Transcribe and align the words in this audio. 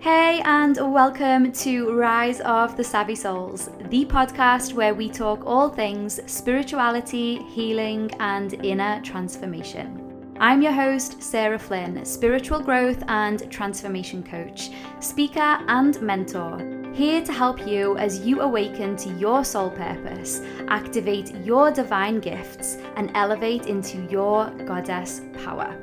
Hey, 0.00 0.40
and 0.46 0.78
welcome 0.94 1.52
to 1.52 1.92
Rise 1.92 2.40
of 2.40 2.74
the 2.74 2.82
Savvy 2.82 3.14
Souls, 3.14 3.68
the 3.90 4.06
podcast 4.06 4.72
where 4.72 4.94
we 4.94 5.10
talk 5.10 5.42
all 5.44 5.68
things 5.68 6.20
spirituality, 6.24 7.42
healing, 7.42 8.10
and 8.18 8.54
inner 8.64 9.02
transformation. 9.02 10.34
I'm 10.40 10.62
your 10.62 10.72
host, 10.72 11.22
Sarah 11.22 11.58
Flynn, 11.58 12.02
spiritual 12.06 12.60
growth 12.60 13.04
and 13.08 13.50
transformation 13.50 14.22
coach, 14.22 14.70
speaker, 15.00 15.58
and 15.68 16.00
mentor, 16.00 16.56
here 16.94 17.22
to 17.22 17.32
help 17.32 17.66
you 17.66 17.98
as 17.98 18.20
you 18.20 18.40
awaken 18.40 18.96
to 18.96 19.10
your 19.18 19.44
soul 19.44 19.68
purpose, 19.68 20.40
activate 20.68 21.34
your 21.44 21.70
divine 21.70 22.20
gifts, 22.20 22.78
and 22.96 23.10
elevate 23.14 23.66
into 23.66 23.98
your 24.10 24.48
goddess 24.64 25.20
power. 25.44 25.76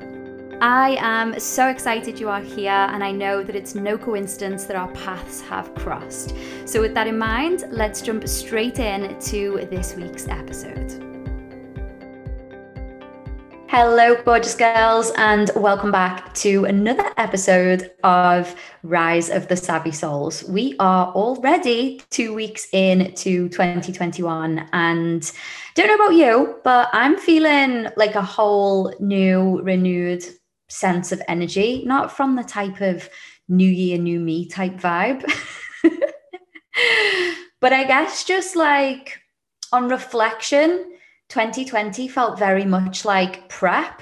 I 0.60 0.98
am 1.00 1.40
so 1.40 1.68
excited 1.68 2.20
you 2.20 2.30
are 2.30 2.42
here, 2.42 2.72
and 2.72 3.04
I 3.04 3.12
know 3.12 3.44
that 3.44 3.56
it's 3.56 3.76
no 3.76 3.96
coincidence 3.96 4.64
that 4.64 4.76
our 4.76 4.88
paths 4.94 5.40
have 5.42 5.72
crossed. 5.76 6.34
So, 6.66 6.82
with 6.82 6.96
that 6.96 7.06
in 7.06 7.16
mind, 7.16 7.66
let's 7.70 8.02
jump 8.02 8.28
straight 8.28 8.80
in 8.80 9.20
to 9.20 9.68
this 9.70 9.94
week's 9.94 10.28
episode. 10.28 11.04
Hello, 13.70 14.16
gorgeous 14.24 14.56
girls, 14.56 15.12
and 15.18 15.52
welcome 15.56 15.92
back 15.92 16.34
to 16.36 16.66
another 16.66 17.06
episode 17.18 17.92
of 18.04 18.56
Rise 18.82 19.30
of 19.30 19.50
the 19.50 19.56
Savvy 19.56 19.92
Souls. 19.92 20.44
We 20.46 20.76
are 20.80 21.14
already 21.14 22.02
two 22.10 22.34
weeks 22.34 22.68
into 22.74 23.48
2021, 23.50 24.70
and 24.74 25.32
don't 25.76 25.88
know 25.88 26.04
about 26.04 26.16
you, 26.16 26.56
but 26.64 26.90
I'm 26.94 27.16
feeling 27.16 27.90
like 27.96 28.16
a 28.16 28.24
whole 28.24 28.96
new, 29.00 29.62
renewed 29.62 30.26
sense 30.70 31.12
of 31.12 31.22
energy, 31.28 31.84
not 31.86 32.12
from 32.16 32.36
the 32.36 32.44
type 32.44 32.82
of 32.82 33.10
new 33.48 33.70
year, 33.70 33.98
new 33.98 34.20
me 34.20 34.48
type 34.48 34.74
vibe. 34.74 35.24
but 37.60 37.74
I 37.74 37.84
guess 37.86 38.24
just 38.24 38.56
like 38.56 39.20
on 39.72 39.90
reflection, 39.90 40.92
2020 41.30 42.08
felt 42.08 42.40
very 42.40 42.66
much 42.66 43.06
like 43.06 43.50
prep 43.50 44.02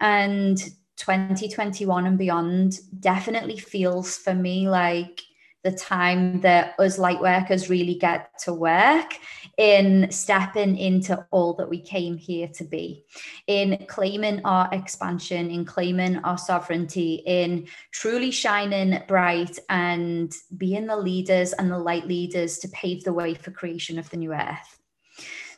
and 0.00 0.58
2021 0.96 2.06
and 2.06 2.18
beyond 2.18 2.78
definitely 3.00 3.58
feels 3.58 4.16
for 4.16 4.34
me 4.34 4.68
like 4.68 5.22
the 5.62 5.72
time 5.72 6.40
that 6.40 6.74
us 6.78 6.98
light 6.98 7.20
workers 7.20 7.70
really 7.70 7.94
get 7.94 8.36
to 8.40 8.52
work 8.52 9.14
in 9.58 10.10
stepping 10.10 10.76
into 10.76 11.24
all 11.30 11.54
that 11.54 11.68
we 11.68 11.80
came 11.80 12.16
here 12.16 12.48
to 12.48 12.64
be, 12.64 13.04
in 13.46 13.84
claiming 13.88 14.40
our 14.44 14.68
expansion, 14.72 15.50
in 15.50 15.64
claiming 15.64 16.16
our 16.18 16.38
sovereignty, 16.38 17.22
in 17.26 17.66
truly 17.92 18.30
shining 18.30 19.00
bright 19.06 19.58
and 19.68 20.34
being 20.56 20.86
the 20.86 20.96
leaders 20.96 21.52
and 21.52 21.70
the 21.70 21.78
light 21.78 22.06
leaders 22.06 22.58
to 22.58 22.68
pave 22.68 23.04
the 23.04 23.12
way 23.12 23.34
for 23.34 23.50
creation 23.50 23.98
of 23.98 24.10
the 24.10 24.16
new 24.16 24.32
earth. 24.32 24.80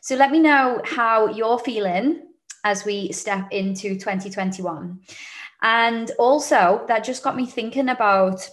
So 0.01 0.15
let 0.15 0.29
me 0.29 0.39
know 0.39 0.81
how 0.85 1.29
you're 1.29 1.57
feeling 1.57 2.27
as 2.63 2.85
we 2.85 3.11
step 3.11 3.47
into 3.51 3.95
2021. 3.95 4.99
And 5.61 6.11
also, 6.19 6.83
that 6.87 7.03
just 7.03 7.23
got 7.23 7.35
me 7.35 7.47
thinking 7.47 7.89
about, 7.89 8.47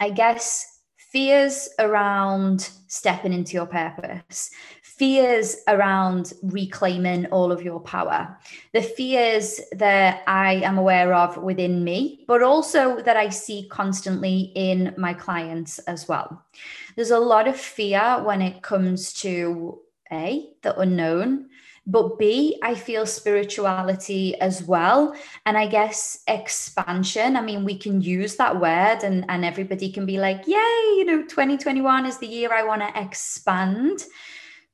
I 0.00 0.10
guess, 0.10 0.66
fears 1.12 1.68
around 1.78 2.70
stepping 2.86 3.34
into 3.34 3.52
your 3.52 3.66
purpose, 3.66 4.50
fears 4.82 5.56
around 5.68 6.32
reclaiming 6.42 7.26
all 7.26 7.52
of 7.52 7.62
your 7.62 7.80
power, 7.80 8.38
the 8.72 8.80
fears 8.82 9.60
that 9.72 10.22
I 10.26 10.54
am 10.54 10.78
aware 10.78 11.12
of 11.12 11.36
within 11.36 11.84
me, 11.84 12.24
but 12.26 12.42
also 12.42 13.00
that 13.02 13.16
I 13.16 13.28
see 13.28 13.68
constantly 13.68 14.52
in 14.54 14.94
my 14.96 15.12
clients 15.12 15.78
as 15.80 16.08
well. 16.08 16.42
There's 16.96 17.10
a 17.10 17.18
lot 17.18 17.46
of 17.46 17.56
fear 17.56 18.22
when 18.24 18.40
it 18.40 18.62
comes 18.62 19.12
to 19.20 19.80
A, 20.12 20.50
the 20.62 20.78
unknown, 20.78 21.48
but 21.86 22.18
B, 22.18 22.58
I 22.62 22.74
feel 22.74 23.06
spirituality 23.06 24.36
as 24.40 24.62
well. 24.62 25.16
And 25.46 25.58
I 25.58 25.66
guess 25.66 26.22
expansion. 26.28 27.36
I 27.36 27.40
mean, 27.40 27.64
we 27.64 27.76
can 27.76 28.00
use 28.00 28.36
that 28.36 28.60
word 28.60 29.00
and, 29.02 29.24
and 29.28 29.44
everybody 29.44 29.90
can 29.90 30.06
be 30.06 30.18
like, 30.18 30.46
yay, 30.46 30.94
you 30.96 31.04
know, 31.04 31.22
2021 31.22 32.06
is 32.06 32.18
the 32.18 32.26
year 32.26 32.52
I 32.52 32.62
want 32.62 32.82
to 32.82 33.00
expand. 33.00 34.04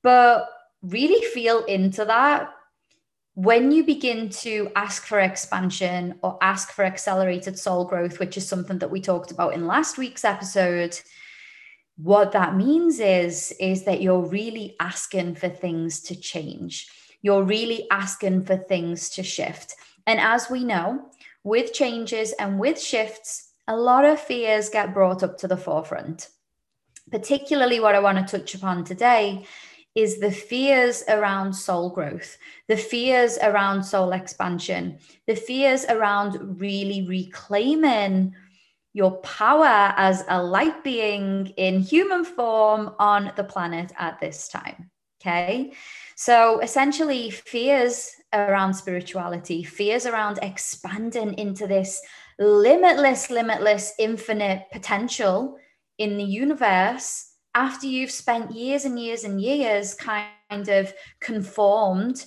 But 0.03 0.49
really 0.83 1.25
feel 1.31 1.65
into 1.65 2.05
that 2.05 2.51
when 3.39 3.71
you 3.71 3.85
begin 3.85 4.29
to 4.29 4.69
ask 4.75 5.07
for 5.07 5.21
expansion 5.21 6.19
or 6.23 6.37
ask 6.43 6.73
for 6.73 6.85
accelerated 6.85 7.57
soul 7.57 7.85
growth, 7.85 8.19
which 8.19 8.37
is 8.37 8.47
something 8.47 8.81
that 8.81 8.91
we 8.91 9.01
talked 9.01 9.31
about 9.31 9.55
in 9.55 9.67
last 9.67 9.97
week's 9.97 10.25
episode, 10.25 10.99
what 12.03 12.33
that 12.33 12.57
means 12.57 13.01
is 13.01 13.53
is 13.61 13.85
that 13.85 14.01
you're 14.01 14.27
really 14.27 14.77
asking 14.81 15.35
for 15.35 15.49
things 15.49 16.01
to 16.01 16.15
change 16.15 16.89
you're 17.23 17.43
really 17.43 17.87
asking 17.91 18.45
for 18.45 18.57
things 18.57 19.11
to 19.11 19.23
shift. 19.23 19.75
And 20.07 20.21
as 20.21 20.49
we 20.51 20.65
know, 20.65 21.07
with 21.45 21.73
changes 21.73 22.33
and 22.33 22.59
with 22.59 22.81
shifts, 22.81 23.53
a 23.67 23.77
lot 23.77 24.05
of 24.05 24.21
fears 24.21 24.69
get 24.69 24.95
brought 24.95 25.23
up 25.23 25.39
to 25.39 25.49
the 25.49 25.57
forefront. 25.57 26.29
Particularly, 27.11 27.81
what 27.81 27.95
I 27.95 28.01
want 28.01 28.27
to 28.27 28.39
touch 28.39 28.55
upon 28.55 28.85
today 28.85 29.47
is 29.95 30.21
the 30.21 30.31
fears 30.31 31.03
around 31.09 31.53
soul 31.53 31.91
growth, 31.91 32.37
the 32.69 32.77
fears 32.77 33.39
around 33.43 33.83
soul 33.83 34.13
expansion, 34.13 34.99
the 35.27 35.35
fears 35.35 35.85
around 35.87 36.61
really 36.61 37.07
reclaiming 37.09 38.35
your 38.99 39.13
power 39.19 39.95
as 39.97 40.25
a 40.27 40.43
light 40.43 40.83
being 40.83 41.47
in 41.57 41.81
human 41.81 42.25
form 42.25 42.93
on 42.99 43.31
the 43.37 43.45
planet 43.45 43.93
at 43.97 44.19
this 44.19 44.49
time. 44.49 44.91
Okay. 45.21 45.73
So 46.17 46.59
essentially, 46.59 47.31
fears 47.31 48.11
around 48.33 48.75
spirituality, 48.75 49.63
fears 49.63 50.05
around 50.05 50.41
expanding 50.43 51.35
into 51.39 51.69
this 51.69 52.01
limitless, 52.41 53.31
limitless, 53.31 53.93
infinite 54.01 54.65
potential 54.73 55.57
in 55.99 56.19
the 56.19 56.25
universe 56.25 57.35
after 57.55 57.87
you've 57.87 58.11
spent 58.11 58.51
years 58.51 58.85
and 58.85 58.99
years 58.99 59.23
and 59.23 59.41
years 59.41 59.95
kind 59.95 60.69
of 60.69 60.93
conformed 61.21 62.27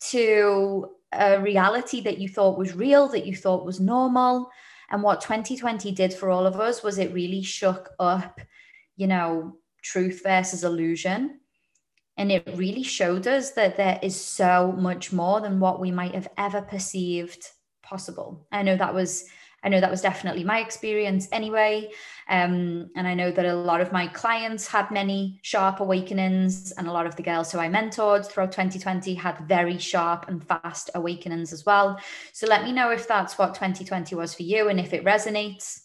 to 0.00 0.90
a 1.12 1.40
reality 1.40 2.02
that 2.02 2.18
you 2.18 2.28
thought 2.28 2.58
was 2.58 2.76
real, 2.76 3.08
that 3.08 3.26
you 3.26 3.34
thought 3.34 3.64
was 3.64 3.80
normal. 3.80 4.50
And 4.90 5.02
what 5.02 5.20
2020 5.20 5.92
did 5.92 6.12
for 6.12 6.30
all 6.30 6.46
of 6.46 6.58
us 6.58 6.82
was 6.82 6.98
it 6.98 7.12
really 7.12 7.42
shook 7.42 7.90
up, 7.98 8.40
you 8.96 9.06
know, 9.06 9.56
truth 9.82 10.22
versus 10.24 10.64
illusion 10.64 11.40
and 12.20 12.30
it 12.30 12.46
really 12.54 12.82
showed 12.82 13.26
us 13.26 13.52
that 13.52 13.78
there 13.78 13.98
is 14.02 14.14
so 14.14 14.72
much 14.72 15.10
more 15.10 15.40
than 15.40 15.58
what 15.58 15.80
we 15.80 15.90
might 15.90 16.14
have 16.14 16.28
ever 16.36 16.60
perceived 16.60 17.48
possible. 17.82 18.46
I 18.52 18.62
know 18.62 18.76
that 18.76 18.94
was 18.94 19.24
I 19.62 19.68
know 19.68 19.80
that 19.80 19.90
was 19.90 20.00
definitely 20.00 20.42
my 20.42 20.60
experience 20.60 21.28
anyway. 21.32 21.90
Um, 22.28 22.90
and 22.96 23.06
I 23.06 23.14
know 23.14 23.30
that 23.30 23.44
a 23.44 23.54
lot 23.54 23.80
of 23.80 23.92
my 23.92 24.06
clients 24.06 24.66
had 24.66 24.90
many 24.90 25.40
sharp 25.42 25.80
awakenings, 25.80 26.72
and 26.72 26.86
a 26.86 26.92
lot 26.92 27.06
of 27.06 27.16
the 27.16 27.22
girls 27.22 27.52
who 27.52 27.58
I 27.58 27.68
mentored 27.68 28.26
throughout 28.26 28.52
2020 28.52 29.14
had 29.14 29.38
very 29.48 29.78
sharp 29.78 30.28
and 30.28 30.42
fast 30.46 30.90
awakenings 30.94 31.52
as 31.52 31.66
well. 31.66 31.98
So 32.32 32.46
let 32.46 32.64
me 32.64 32.72
know 32.72 32.90
if 32.90 33.06
that's 33.06 33.36
what 33.36 33.54
2020 33.54 34.14
was 34.14 34.34
for 34.34 34.44
you 34.44 34.68
and 34.68 34.80
if 34.80 34.94
it 34.94 35.04
resonates. 35.04 35.80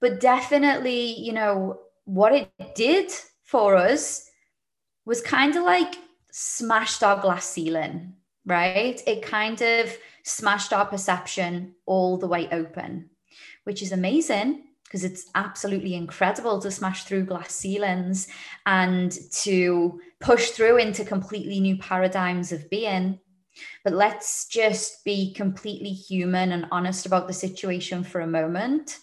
But 0.00 0.20
definitely, 0.20 1.18
you 1.18 1.32
know, 1.32 1.80
what 2.04 2.32
it 2.32 2.50
did 2.74 3.10
for 3.42 3.76
us 3.76 4.30
was 5.04 5.20
kind 5.20 5.56
of 5.56 5.64
like 5.64 5.94
smashed 6.30 7.02
our 7.02 7.20
glass 7.20 7.48
ceiling, 7.48 8.14
right? 8.48 9.00
It 9.06 9.22
kind 9.22 9.60
of 9.60 9.96
smashed 10.24 10.72
our 10.72 10.86
perception 10.86 11.74
all 11.86 12.16
the 12.16 12.26
way 12.26 12.48
open, 12.50 13.10
which 13.64 13.82
is 13.82 13.92
amazing 13.92 14.64
because 14.84 15.04
it's 15.04 15.30
absolutely 15.34 15.94
incredible 15.94 16.58
to 16.60 16.70
smash 16.70 17.04
through 17.04 17.26
glass 17.26 17.54
ceilings 17.54 18.26
and 18.64 19.16
to 19.32 20.00
push 20.18 20.50
through 20.50 20.78
into 20.78 21.04
completely 21.04 21.60
new 21.60 21.76
paradigms 21.76 22.52
of 22.52 22.70
being. 22.70 23.20
But 23.84 23.92
let's 23.92 24.48
just 24.48 25.04
be 25.04 25.34
completely 25.34 25.90
human 25.90 26.52
and 26.52 26.66
honest 26.70 27.04
about 27.04 27.26
the 27.26 27.34
situation 27.34 28.02
for 28.02 28.20
a 28.22 28.26
moment. 28.26 28.98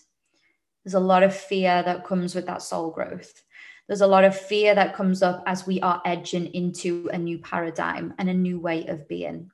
There's 0.84 0.96
a 0.96 1.00
lot 1.00 1.24
of 1.24 1.36
fear 1.36 1.84
that 1.84 2.06
comes 2.06 2.34
with 2.34 2.48
that 2.48 2.64
soul 2.64 2.90
growth 2.90 3.45
there's 3.88 4.02
a 4.02 4.08
lot 4.08 4.24
of 4.24 4.38
fear 4.38 4.74
that 4.76 4.96
comes 4.96 5.22
up 5.22 5.44
as 5.46 5.68
we 5.68 5.80
are 5.82 6.02
edging 6.06 6.48
into 6.54 7.10
a 7.14 7.18
new 7.18 7.38
paradigm 7.38 8.14
and 8.18 8.30
a 8.30 8.34
new 8.34 8.60
way 8.60 8.86
of 8.88 9.08
being, 9.08 9.52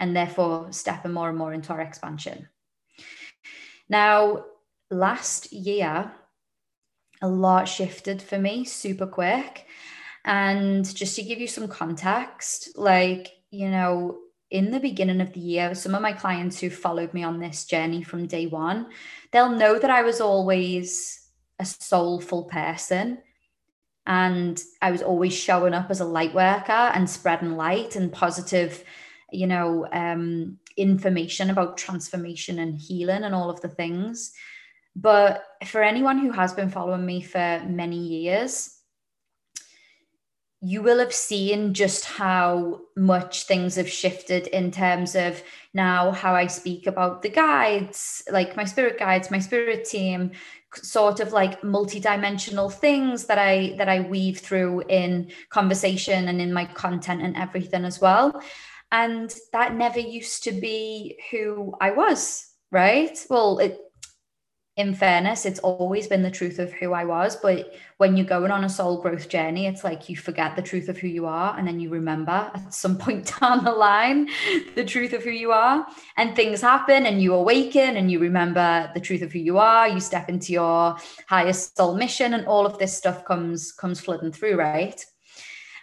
and 0.00 0.14
therefore 0.14 0.72
stepping 0.72 1.12
more 1.12 1.28
and 1.28 1.38
more 1.38 1.52
into 1.52 1.72
our 1.72 1.80
expansion. 1.80 2.48
Now, 3.88 4.44
last 4.90 5.52
year, 5.52 6.12
a 7.22 7.28
lot 7.28 7.68
shifted 7.68 8.20
for 8.20 8.38
me 8.38 8.64
super 8.64 9.06
quick. 9.06 9.66
And 10.26 10.84
just 10.94 11.16
to 11.16 11.22
give 11.22 11.38
you 11.38 11.46
some 11.46 11.68
context, 11.68 12.76
like, 12.76 13.32
you 13.50 13.70
know, 13.70 14.18
in 14.50 14.70
the 14.70 14.80
beginning 14.80 15.20
of 15.20 15.32
the 15.32 15.40
year, 15.40 15.74
some 15.74 15.94
of 15.94 16.02
my 16.02 16.12
clients 16.12 16.60
who 16.60 16.70
followed 16.70 17.12
me 17.12 17.24
on 17.24 17.40
this 17.40 17.64
journey 17.64 18.02
from 18.02 18.26
day 18.26 18.46
one, 18.46 18.86
they'll 19.32 19.50
know 19.50 19.78
that 19.78 19.90
I 19.90 20.02
was 20.02 20.20
always 20.20 21.23
a 21.58 21.64
soulful 21.64 22.44
person. 22.44 23.18
And 24.06 24.62
I 24.82 24.90
was 24.90 25.02
always 25.02 25.32
showing 25.32 25.72
up 25.74 25.90
as 25.90 26.00
a 26.00 26.04
light 26.04 26.34
worker 26.34 26.72
and 26.72 27.08
spreading 27.08 27.56
light 27.56 27.96
and 27.96 28.12
positive, 28.12 28.84
you 29.32 29.46
know, 29.46 29.86
um, 29.92 30.58
information 30.76 31.50
about 31.50 31.78
transformation 31.78 32.58
and 32.58 32.78
healing 32.78 33.24
and 33.24 33.34
all 33.34 33.48
of 33.48 33.60
the 33.60 33.68
things. 33.68 34.32
But 34.96 35.44
for 35.66 35.82
anyone 35.82 36.18
who 36.18 36.30
has 36.32 36.52
been 36.52 36.70
following 36.70 37.04
me 37.04 37.22
for 37.22 37.62
many 37.66 37.98
years, 37.98 38.78
you 40.60 40.80
will 40.80 40.98
have 40.98 41.12
seen 41.12 41.74
just 41.74 42.06
how 42.06 42.80
much 42.96 43.44
things 43.44 43.76
have 43.76 43.88
shifted 43.88 44.46
in 44.46 44.70
terms 44.70 45.14
of 45.14 45.42
now 45.74 46.10
how 46.10 46.34
I 46.34 46.46
speak 46.46 46.86
about 46.86 47.20
the 47.20 47.28
guides, 47.28 48.22
like 48.30 48.56
my 48.56 48.64
spirit 48.64 48.98
guides, 48.98 49.30
my 49.30 49.40
spirit 49.40 49.84
team, 49.84 50.30
sort 50.76 51.20
of 51.20 51.32
like 51.32 51.62
multi-dimensional 51.64 52.70
things 52.70 53.26
that 53.26 53.38
I 53.38 53.74
that 53.78 53.88
I 53.88 54.00
weave 54.00 54.38
through 54.38 54.82
in 54.88 55.30
conversation 55.50 56.28
and 56.28 56.40
in 56.40 56.52
my 56.52 56.64
content 56.64 57.22
and 57.22 57.36
everything 57.36 57.84
as 57.84 58.00
well. 58.00 58.42
And 58.92 59.34
that 59.52 59.74
never 59.74 59.98
used 59.98 60.44
to 60.44 60.52
be 60.52 61.18
who 61.30 61.74
I 61.80 61.90
was, 61.90 62.46
right? 62.70 63.18
Well, 63.28 63.58
it 63.58 63.78
in 64.76 64.92
fairness, 64.92 65.46
it's 65.46 65.60
always 65.60 66.08
been 66.08 66.22
the 66.22 66.30
truth 66.30 66.58
of 66.58 66.72
who 66.72 66.92
I 66.92 67.04
was. 67.04 67.36
But 67.36 67.74
when 67.98 68.16
you're 68.16 68.26
going 68.26 68.50
on 68.50 68.64
a 68.64 68.68
soul 68.68 69.00
growth 69.00 69.28
journey, 69.28 69.66
it's 69.66 69.84
like 69.84 70.08
you 70.08 70.16
forget 70.16 70.56
the 70.56 70.62
truth 70.62 70.88
of 70.88 70.98
who 70.98 71.06
you 71.06 71.26
are. 71.26 71.56
And 71.56 71.66
then 71.66 71.78
you 71.78 71.90
remember 71.90 72.50
at 72.52 72.74
some 72.74 72.98
point 73.04 73.32
down 73.40 73.62
the 73.62 73.70
line 73.70 74.28
the 74.74 74.84
truth 74.84 75.12
of 75.12 75.22
who 75.22 75.30
you 75.30 75.52
are. 75.52 75.86
And 76.16 76.34
things 76.34 76.60
happen 76.60 77.06
and 77.06 77.22
you 77.22 77.34
awaken 77.34 77.96
and 77.96 78.10
you 78.10 78.18
remember 78.18 78.90
the 78.94 79.00
truth 79.00 79.22
of 79.22 79.32
who 79.32 79.38
you 79.38 79.58
are. 79.58 79.88
You 79.88 80.00
step 80.00 80.28
into 80.28 80.52
your 80.52 80.96
highest 81.28 81.76
soul 81.76 81.94
mission 81.94 82.34
and 82.34 82.44
all 82.46 82.66
of 82.66 82.78
this 82.78 82.96
stuff 82.96 83.24
comes 83.24 83.70
comes 83.70 84.00
flooding 84.00 84.32
through, 84.32 84.56
right? 84.56 85.04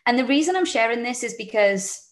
And 0.05 0.19
the 0.19 0.25
reason 0.25 0.57
I'm 0.57 0.65
sharing 0.65 1.03
this 1.03 1.23
is 1.23 1.35
because 1.35 2.09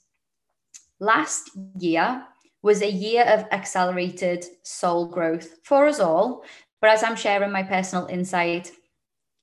last 1.02 1.50
year 1.78 2.24
was 2.62 2.82
a 2.82 2.92
year 2.92 3.24
of 3.24 3.46
accelerated 3.52 4.46
soul 4.64 5.08
growth 5.08 5.58
for 5.64 5.88
us 5.88 6.00
all 6.00 6.44
but 6.82 6.90
as 6.90 7.04
I'm 7.04 7.16
sharing 7.16 7.52
my 7.52 7.64
personal 7.64 8.08
insight, 8.08 8.72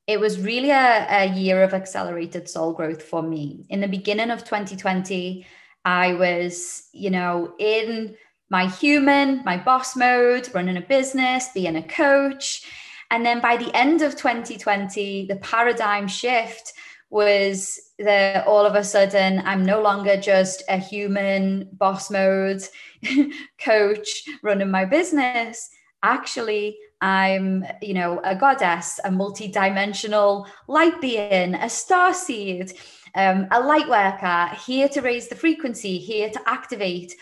it 0.06 0.20
was 0.20 0.40
really 0.40 0.70
a, 0.70 1.06
a 1.08 1.34
year 1.34 1.62
of 1.62 1.74
accelerated 1.74 2.48
soul 2.48 2.72
growth 2.72 3.02
for 3.02 3.22
me. 3.22 3.66
In 3.68 3.80
the 3.80 3.88
beginning 3.88 4.30
of 4.30 4.44
2020, 4.44 5.44
I 5.84 6.14
was, 6.14 6.88
you 6.92 7.10
know, 7.10 7.54
in 7.58 8.16
my 8.48 8.68
human, 8.68 9.42
my 9.44 9.56
boss 9.56 9.96
mode, 9.96 10.48
running 10.54 10.76
a 10.76 10.80
business, 10.80 11.48
being 11.52 11.76
a 11.76 11.82
coach. 11.82 12.64
And 13.10 13.26
then 13.26 13.40
by 13.40 13.56
the 13.56 13.74
end 13.76 14.02
of 14.02 14.16
2020, 14.16 15.26
the 15.26 15.36
paradigm 15.36 16.06
shift 16.06 16.72
was 17.10 17.80
that 17.98 18.46
all 18.46 18.66
of 18.66 18.74
a 18.74 18.84
sudden 18.84 19.42
I'm 19.44 19.64
no 19.64 19.80
longer 19.80 20.16
just 20.16 20.62
a 20.68 20.76
human 20.76 21.68
boss 21.72 22.10
mode 22.10 22.62
coach 23.60 24.24
running 24.42 24.70
my 24.70 24.84
business. 24.84 25.68
Actually, 26.02 26.76
I'm, 27.00 27.64
you 27.82 27.94
know, 27.94 28.20
a 28.24 28.34
goddess, 28.34 28.98
a 29.04 29.10
multi-dimensional 29.10 30.46
light 30.68 31.00
being, 31.00 31.54
a 31.54 31.68
star 31.68 32.14
seed, 32.14 32.72
um, 33.14 33.46
a 33.50 33.60
light 33.60 33.88
worker, 33.88 34.54
here 34.66 34.88
to 34.90 35.00
raise 35.02 35.28
the 35.28 35.34
frequency, 35.34 35.98
here 35.98 36.30
to 36.30 36.40
activate. 36.46 37.14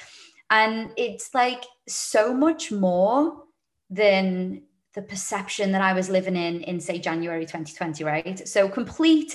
And 0.50 0.90
it's 0.96 1.34
like 1.34 1.64
so 1.88 2.32
much 2.32 2.70
more 2.70 3.44
than 3.90 4.62
the 4.94 5.02
perception 5.02 5.72
that 5.72 5.82
I 5.82 5.92
was 5.92 6.08
living 6.08 6.36
in 6.36 6.60
in, 6.62 6.80
say, 6.80 6.98
January 6.98 7.44
2020, 7.44 8.04
right? 8.04 8.48
So 8.48 8.68
complete 8.68 9.34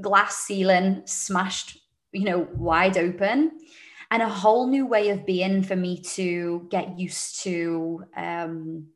glass 0.00 0.36
ceiling 0.38 1.02
smashed, 1.06 1.78
you 2.12 2.24
know, 2.24 2.48
wide 2.54 2.96
open 2.96 3.52
and 4.12 4.22
a 4.22 4.28
whole 4.28 4.68
new 4.68 4.86
way 4.86 5.08
of 5.08 5.24
being 5.24 5.62
for 5.62 5.74
me 5.74 5.98
to 5.98 6.66
get 6.70 6.98
used 6.98 7.42
to 7.42 8.04
um, 8.14 8.86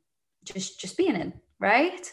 just 0.46 0.80
just 0.80 0.96
being 0.96 1.16
in, 1.16 1.32
right? 1.60 2.10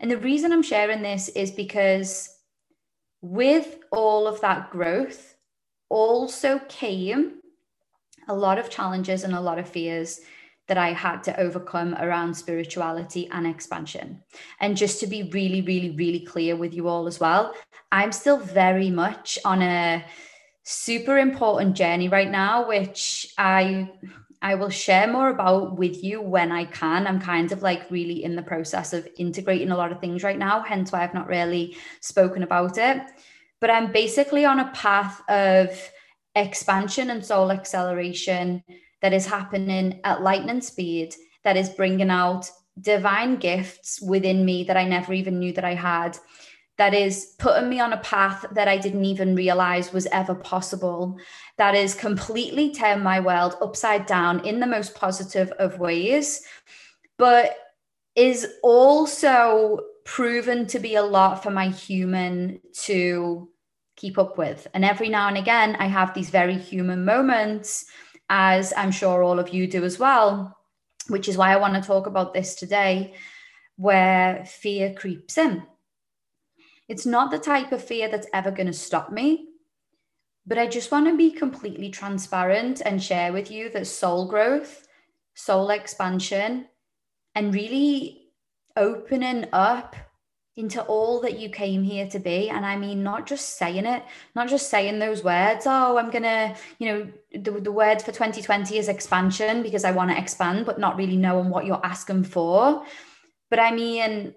And 0.00 0.10
the 0.10 0.18
reason 0.18 0.52
I'm 0.52 0.62
sharing 0.62 1.02
this 1.02 1.28
is 1.28 1.50
because 1.50 2.28
with 3.20 3.78
all 3.90 4.26
of 4.26 4.40
that 4.40 4.70
growth 4.70 5.34
also 5.90 6.60
came 6.68 7.40
a 8.28 8.34
lot 8.34 8.58
of 8.58 8.70
challenges 8.70 9.24
and 9.24 9.34
a 9.34 9.40
lot 9.40 9.58
of 9.58 9.68
fears 9.68 10.20
that 10.68 10.78
I 10.78 10.92
had 10.92 11.24
to 11.24 11.38
overcome 11.38 11.94
around 11.94 12.32
spirituality 12.32 13.28
and 13.32 13.46
expansion. 13.46 14.22
And 14.60 14.76
just 14.76 15.00
to 15.00 15.08
be 15.08 15.24
really, 15.24 15.62
really, 15.62 15.90
really 15.90 16.20
clear 16.20 16.54
with 16.54 16.72
you 16.72 16.86
all 16.86 17.08
as 17.08 17.18
well, 17.18 17.54
I'm 17.90 18.12
still 18.12 18.36
very 18.36 18.88
much 18.88 19.36
on 19.44 19.62
a 19.62 20.04
super 20.62 21.18
important 21.18 21.74
journey 21.74 22.08
right 22.08 22.30
now, 22.30 22.68
which 22.68 23.34
I 23.36 23.90
I 24.42 24.54
will 24.54 24.70
share 24.70 25.06
more 25.06 25.28
about 25.28 25.76
with 25.76 26.02
you 26.02 26.22
when 26.22 26.50
I 26.50 26.64
can. 26.64 27.06
I'm 27.06 27.20
kind 27.20 27.52
of 27.52 27.62
like 27.62 27.90
really 27.90 28.24
in 28.24 28.36
the 28.36 28.42
process 28.42 28.92
of 28.92 29.06
integrating 29.18 29.70
a 29.70 29.76
lot 29.76 29.92
of 29.92 30.00
things 30.00 30.22
right 30.22 30.38
now, 30.38 30.62
hence 30.62 30.92
why 30.92 31.02
I've 31.02 31.14
not 31.14 31.28
really 31.28 31.76
spoken 32.00 32.42
about 32.42 32.78
it. 32.78 33.02
But 33.60 33.70
I'm 33.70 33.92
basically 33.92 34.46
on 34.46 34.60
a 34.60 34.70
path 34.72 35.20
of 35.28 35.78
expansion 36.34 37.10
and 37.10 37.24
soul 37.24 37.52
acceleration 37.52 38.64
that 39.02 39.12
is 39.12 39.26
happening 39.26 40.00
at 40.04 40.22
lightning 40.22 40.62
speed, 40.62 41.14
that 41.44 41.56
is 41.56 41.68
bringing 41.68 42.10
out 42.10 42.50
divine 42.80 43.36
gifts 43.36 44.00
within 44.00 44.44
me 44.44 44.64
that 44.64 44.76
I 44.76 44.84
never 44.84 45.12
even 45.12 45.38
knew 45.38 45.52
that 45.52 45.64
I 45.64 45.74
had 45.74 46.16
that 46.80 46.94
is 46.94 47.34
putting 47.38 47.68
me 47.68 47.78
on 47.78 47.92
a 47.92 47.98
path 47.98 48.46
that 48.52 48.66
I 48.66 48.78
didn't 48.78 49.04
even 49.04 49.34
realize 49.34 49.92
was 49.92 50.06
ever 50.06 50.34
possible, 50.34 51.18
that 51.58 51.74
is 51.74 51.94
completely 51.94 52.72
turned 52.72 53.04
my 53.04 53.20
world 53.20 53.56
upside 53.60 54.06
down 54.06 54.46
in 54.46 54.60
the 54.60 54.66
most 54.66 54.94
positive 54.94 55.50
of 55.58 55.78
ways, 55.78 56.40
but 57.18 57.54
is 58.16 58.46
also 58.62 59.80
proven 60.06 60.66
to 60.68 60.78
be 60.78 60.94
a 60.94 61.02
lot 61.02 61.42
for 61.42 61.50
my 61.50 61.68
human 61.68 62.62
to 62.84 63.50
keep 63.96 64.16
up 64.16 64.38
with. 64.38 64.66
And 64.72 64.82
every 64.82 65.10
now 65.10 65.28
and 65.28 65.36
again, 65.36 65.76
I 65.78 65.86
have 65.86 66.14
these 66.14 66.30
very 66.30 66.56
human 66.56 67.04
moments, 67.04 67.84
as 68.30 68.72
I'm 68.74 68.90
sure 68.90 69.22
all 69.22 69.38
of 69.38 69.50
you 69.50 69.66
do 69.66 69.84
as 69.84 69.98
well, 69.98 70.56
which 71.08 71.28
is 71.28 71.36
why 71.36 71.52
I 71.52 71.58
want 71.58 71.74
to 71.74 71.86
talk 71.86 72.06
about 72.06 72.32
this 72.32 72.54
today, 72.54 73.12
where 73.76 74.46
fear 74.46 74.94
creeps 74.94 75.36
in 75.36 75.62
it's 76.90 77.06
not 77.06 77.30
the 77.30 77.38
type 77.38 77.70
of 77.70 77.84
fear 77.84 78.08
that's 78.08 78.26
ever 78.34 78.50
going 78.50 78.66
to 78.66 78.72
stop 78.72 79.12
me. 79.12 79.46
But 80.44 80.58
I 80.58 80.66
just 80.66 80.90
want 80.90 81.06
to 81.06 81.16
be 81.16 81.30
completely 81.30 81.88
transparent 81.88 82.82
and 82.84 83.00
share 83.00 83.32
with 83.32 83.48
you 83.48 83.70
that 83.70 83.86
soul 83.86 84.26
growth, 84.26 84.88
soul 85.34 85.70
expansion, 85.70 86.66
and 87.36 87.54
really 87.54 88.32
opening 88.76 89.46
up 89.52 89.94
into 90.56 90.82
all 90.82 91.20
that 91.20 91.38
you 91.38 91.48
came 91.48 91.84
here 91.84 92.08
to 92.08 92.18
be. 92.18 92.50
And 92.50 92.66
I 92.66 92.76
mean, 92.76 93.04
not 93.04 93.24
just 93.24 93.56
saying 93.56 93.86
it, 93.86 94.02
not 94.34 94.48
just 94.48 94.68
saying 94.68 94.98
those 94.98 95.22
words, 95.22 95.66
oh, 95.68 95.96
I'm 95.96 96.10
going 96.10 96.24
to, 96.24 96.56
you 96.80 96.88
know, 96.88 97.12
the, 97.32 97.52
the 97.60 97.70
word 97.70 98.02
for 98.02 98.10
2020 98.10 98.76
is 98.76 98.88
expansion 98.88 99.62
because 99.62 99.84
I 99.84 99.92
want 99.92 100.10
to 100.10 100.18
expand, 100.18 100.66
but 100.66 100.80
not 100.80 100.96
really 100.96 101.16
knowing 101.16 101.50
what 101.50 101.66
you're 101.66 101.86
asking 101.86 102.24
for. 102.24 102.84
But 103.48 103.60
I 103.60 103.70
mean, 103.70 104.34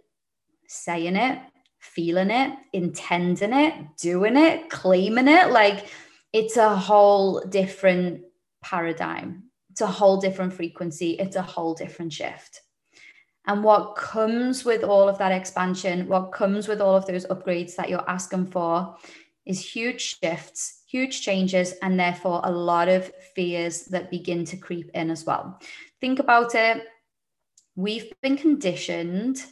saying 0.67 1.15
it, 1.15 1.39
feeling 1.83 2.31
it, 2.31 2.57
intending 2.71 3.53
it, 3.53 3.73
doing 3.97 4.37
it, 4.37 4.69
claiming 4.69 5.27
it. 5.27 5.51
Like 5.51 5.87
it's 6.31 6.57
a 6.57 6.75
whole 6.75 7.41
different 7.41 8.21
paradigm. 8.63 9.43
It's 9.69 9.81
a 9.81 9.87
whole 9.87 10.19
different 10.19 10.53
frequency. 10.53 11.11
It's 11.11 11.35
a 11.35 11.41
whole 11.41 11.73
different 11.73 12.13
shift. 12.13 12.61
And 13.45 13.63
what 13.63 13.95
comes 13.95 14.63
with 14.63 14.83
all 14.83 15.09
of 15.09 15.17
that 15.17 15.33
expansion, 15.33 16.07
what 16.07 16.31
comes 16.31 16.67
with 16.67 16.79
all 16.79 16.95
of 16.95 17.05
those 17.05 17.25
upgrades 17.25 17.75
that 17.75 17.89
you're 17.89 18.09
asking 18.09 18.47
for 18.47 18.95
is 19.45 19.59
huge 19.59 20.17
shifts, 20.19 20.83
huge 20.87 21.21
changes, 21.21 21.73
and 21.81 21.99
therefore 21.99 22.39
a 22.45 22.51
lot 22.51 22.87
of 22.87 23.11
fears 23.35 23.83
that 23.85 24.09
begin 24.09 24.45
to 24.45 24.55
creep 24.55 24.89
in 24.93 25.11
as 25.11 25.25
well. 25.25 25.59
Think 25.99 26.19
about 26.19 26.55
it. 26.55 26.83
We've 27.75 28.13
been 28.21 28.37
conditioned 28.37 29.43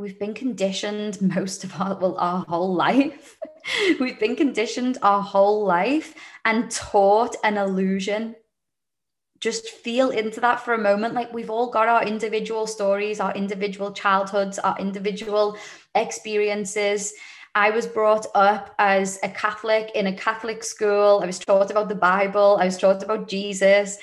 we've 0.00 0.18
been 0.18 0.32
conditioned 0.32 1.20
most 1.20 1.62
of 1.62 1.78
our 1.78 1.94
well 1.98 2.16
our 2.18 2.42
whole 2.48 2.74
life 2.74 3.36
we've 4.00 4.18
been 4.18 4.34
conditioned 4.34 4.96
our 5.02 5.20
whole 5.20 5.64
life 5.64 6.14
and 6.46 6.70
taught 6.70 7.36
an 7.44 7.58
illusion 7.58 8.34
just 9.40 9.68
feel 9.68 10.10
into 10.10 10.40
that 10.40 10.60
for 10.60 10.72
a 10.72 10.78
moment 10.78 11.12
like 11.12 11.32
we've 11.34 11.50
all 11.50 11.70
got 11.70 11.86
our 11.86 12.02
individual 12.02 12.66
stories 12.66 13.20
our 13.20 13.34
individual 13.34 13.92
childhoods 13.92 14.58
our 14.58 14.78
individual 14.78 15.56
experiences 15.94 17.12
I 17.54 17.70
was 17.70 17.84
brought 17.84 18.26
up 18.36 18.74
as 18.78 19.18
a 19.24 19.28
Catholic 19.28 19.90
in 19.96 20.06
a 20.06 20.12
Catholic 20.12 20.62
school. 20.62 21.18
I 21.20 21.26
was 21.26 21.40
taught 21.40 21.72
about 21.72 21.88
the 21.88 21.96
Bible. 21.96 22.56
I 22.60 22.66
was 22.66 22.78
taught 22.78 23.02
about 23.02 23.26
Jesus. 23.26 23.98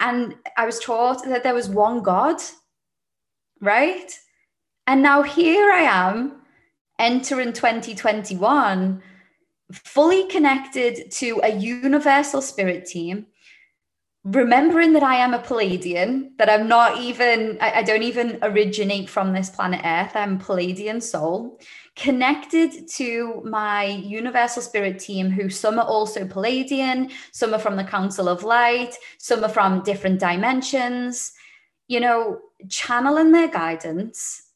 And 0.00 0.34
I 0.56 0.64
was 0.64 0.80
taught 0.80 1.22
that 1.26 1.42
there 1.42 1.52
was 1.52 1.68
one 1.68 2.02
God, 2.02 2.40
right? 3.60 4.10
And 4.90 5.02
now 5.02 5.22
here 5.22 5.70
I 5.70 5.82
am 5.82 6.42
entering 6.98 7.52
2021, 7.52 9.00
fully 9.70 10.26
connected 10.26 11.12
to 11.12 11.40
a 11.44 11.56
universal 11.56 12.42
spirit 12.42 12.86
team 12.86 13.26
remembering 14.24 14.92
that 14.94 15.04
I 15.04 15.14
am 15.14 15.32
a 15.32 15.38
Pleiadian, 15.38 16.36
that 16.38 16.50
I'm 16.50 16.66
not 16.66 16.98
even, 16.98 17.56
I, 17.60 17.74
I, 17.78 17.82
don't 17.84 18.02
even 18.02 18.40
originate 18.42 19.08
from 19.08 19.32
this 19.32 19.48
planet 19.48 19.80
Earth, 19.84 20.16
I'm 20.16 20.40
Pleiadian 20.40 21.00
soul, 21.00 21.60
connected 21.94 22.88
to 22.96 23.42
my 23.44 23.84
universal 23.84 24.60
spirit 24.60 24.98
team, 24.98 25.30
who 25.30 25.48
some 25.48 25.78
are 25.78 25.86
also 25.86 26.24
Pleiadian, 26.24 27.12
some 27.30 27.54
are 27.54 27.60
from 27.60 27.76
the 27.76 27.84
Council 27.84 28.28
of 28.28 28.42
Light, 28.42 28.96
some 29.18 29.44
are 29.44 29.48
from 29.48 29.84
different 29.84 30.18
dimensions, 30.18 31.32
you 31.86 32.00
know, 32.00 32.40
channeling 32.68 33.30
their 33.30 33.48
guidance. 33.48 34.48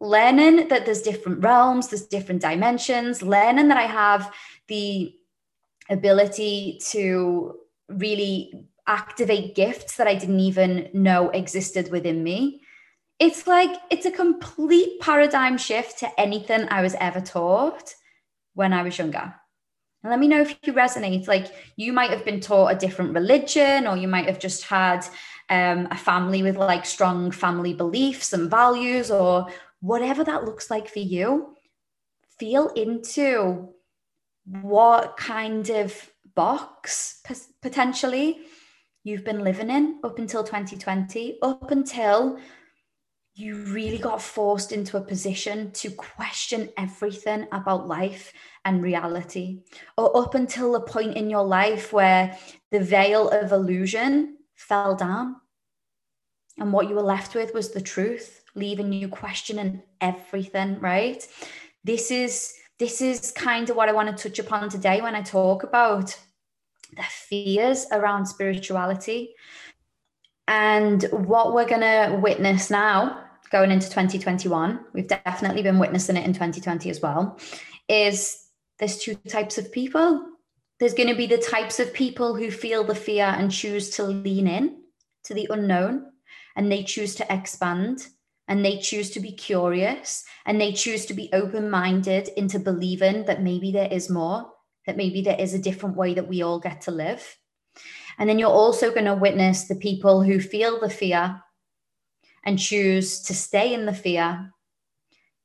Learning 0.00 0.68
that 0.68 0.84
there's 0.84 1.02
different 1.02 1.42
realms, 1.42 1.88
there's 1.88 2.06
different 2.06 2.42
dimensions, 2.42 3.22
learning 3.22 3.68
that 3.68 3.78
I 3.78 3.86
have 3.86 4.32
the 4.68 5.14
ability 5.88 6.80
to 6.90 7.56
really 7.88 8.66
activate 8.86 9.54
gifts 9.54 9.96
that 9.96 10.06
I 10.06 10.14
didn't 10.14 10.40
even 10.40 10.90
know 10.92 11.30
existed 11.30 11.90
within 11.90 12.22
me. 12.22 12.60
It's 13.18 13.46
like 13.46 13.70
it's 13.90 14.06
a 14.06 14.10
complete 14.10 15.00
paradigm 15.00 15.56
shift 15.56 16.00
to 16.00 16.20
anything 16.20 16.66
I 16.70 16.82
was 16.82 16.94
ever 16.98 17.20
taught 17.20 17.94
when 18.54 18.72
I 18.72 18.82
was 18.82 18.98
younger. 18.98 19.34
And 20.02 20.10
let 20.10 20.18
me 20.18 20.28
know 20.28 20.40
if 20.40 20.56
you 20.64 20.72
resonate. 20.72 21.28
Like 21.28 21.46
you 21.76 21.92
might 21.92 22.10
have 22.10 22.24
been 22.24 22.40
taught 22.40 22.72
a 22.72 22.78
different 22.78 23.14
religion, 23.14 23.86
or 23.86 23.96
you 23.96 24.08
might 24.08 24.26
have 24.26 24.38
just 24.38 24.64
had 24.64 25.06
um, 25.48 25.88
a 25.90 25.96
family 25.96 26.42
with 26.42 26.56
like 26.56 26.84
strong 26.84 27.30
family 27.30 27.72
beliefs 27.72 28.32
and 28.32 28.50
values, 28.50 29.10
or 29.10 29.46
whatever 29.84 30.24
that 30.24 30.44
looks 30.44 30.70
like 30.70 30.88
for 30.88 31.00
you. 31.00 31.54
Feel 32.38 32.68
into 32.70 33.68
what 34.46 35.16
kind 35.18 35.68
of 35.68 36.10
box 36.34 37.22
potentially 37.60 38.40
you've 39.04 39.24
been 39.24 39.44
living 39.44 39.68
in 39.68 40.00
up 40.02 40.18
until 40.18 40.42
2020, 40.42 41.38
up 41.42 41.70
until 41.70 42.38
you 43.34 43.56
really 43.64 43.98
got 43.98 44.22
forced 44.22 44.72
into 44.72 44.96
a 44.96 45.02
position 45.02 45.70
to 45.72 45.90
question 45.90 46.70
everything 46.78 47.46
about 47.52 47.86
life 47.86 48.32
and 48.64 48.82
reality, 48.82 49.60
or 49.98 50.16
up 50.16 50.34
until 50.34 50.72
the 50.72 50.80
point 50.80 51.16
in 51.16 51.28
your 51.28 51.44
life 51.44 51.92
where 51.92 52.38
the 52.70 52.80
veil 52.80 53.28
of 53.28 53.52
illusion 53.52 54.38
fell 54.54 54.96
down. 54.96 55.36
And 56.58 56.72
what 56.72 56.88
you 56.88 56.94
were 56.94 57.02
left 57.02 57.34
with 57.34 57.52
was 57.52 57.72
the 57.72 57.82
truth, 57.82 58.43
leaving 58.54 58.92
you 58.92 59.08
questioning 59.08 59.82
everything, 60.00 60.80
right? 60.80 61.26
This 61.84 62.10
is 62.10 62.54
this 62.78 63.00
is 63.00 63.30
kind 63.30 63.70
of 63.70 63.76
what 63.76 63.88
I 63.88 63.92
want 63.92 64.16
to 64.16 64.28
touch 64.28 64.38
upon 64.38 64.68
today 64.68 65.00
when 65.00 65.14
I 65.14 65.22
talk 65.22 65.62
about 65.62 66.18
the 66.96 67.02
fears 67.02 67.86
around 67.92 68.26
spirituality. 68.26 69.34
And 70.48 71.02
what 71.10 71.54
we're 71.54 71.68
going 71.68 71.80
to 71.80 72.18
witness 72.20 72.70
now, 72.70 73.24
going 73.50 73.70
into 73.70 73.88
2021, 73.88 74.80
we've 74.92 75.08
definitely 75.08 75.62
been 75.62 75.78
witnessing 75.78 76.16
it 76.16 76.26
in 76.26 76.32
2020 76.32 76.90
as 76.90 77.00
well, 77.00 77.38
is 77.88 78.44
there's 78.78 78.98
two 78.98 79.14
types 79.28 79.56
of 79.56 79.72
people. 79.72 80.26
There's 80.80 80.94
going 80.94 81.08
to 81.08 81.14
be 81.14 81.26
the 81.26 81.38
types 81.38 81.78
of 81.78 81.94
people 81.94 82.34
who 82.34 82.50
feel 82.50 82.84
the 82.84 82.94
fear 82.94 83.24
and 83.24 83.50
choose 83.50 83.90
to 83.90 84.02
lean 84.02 84.48
in 84.48 84.82
to 85.24 85.34
the 85.34 85.46
unknown, 85.48 86.06
and 86.56 86.70
they 86.70 86.82
choose 86.82 87.14
to 87.16 87.32
expand 87.32 88.08
and 88.48 88.64
they 88.64 88.78
choose 88.78 89.10
to 89.10 89.20
be 89.20 89.32
curious 89.32 90.24
and 90.46 90.60
they 90.60 90.72
choose 90.72 91.06
to 91.06 91.14
be 91.14 91.30
open 91.32 91.70
minded 91.70 92.28
into 92.36 92.58
believing 92.58 93.24
that 93.24 93.42
maybe 93.42 93.72
there 93.72 93.90
is 93.90 94.10
more 94.10 94.50
that 94.86 94.96
maybe 94.96 95.22
there 95.22 95.38
is 95.38 95.54
a 95.54 95.58
different 95.58 95.96
way 95.96 96.14
that 96.14 96.28
we 96.28 96.42
all 96.42 96.60
get 96.60 96.82
to 96.82 96.90
live. 96.90 97.36
And 98.18 98.28
then 98.28 98.38
you're 98.38 98.48
also 98.48 98.90
going 98.90 99.06
to 99.06 99.14
witness 99.14 99.64
the 99.64 99.74
people 99.74 100.22
who 100.22 100.40
feel 100.40 100.78
the 100.78 100.90
fear 100.90 101.40
and 102.44 102.58
choose 102.58 103.20
to 103.22 103.34
stay 103.34 103.72
in 103.72 103.86
the 103.86 103.94
fear, 103.94 104.52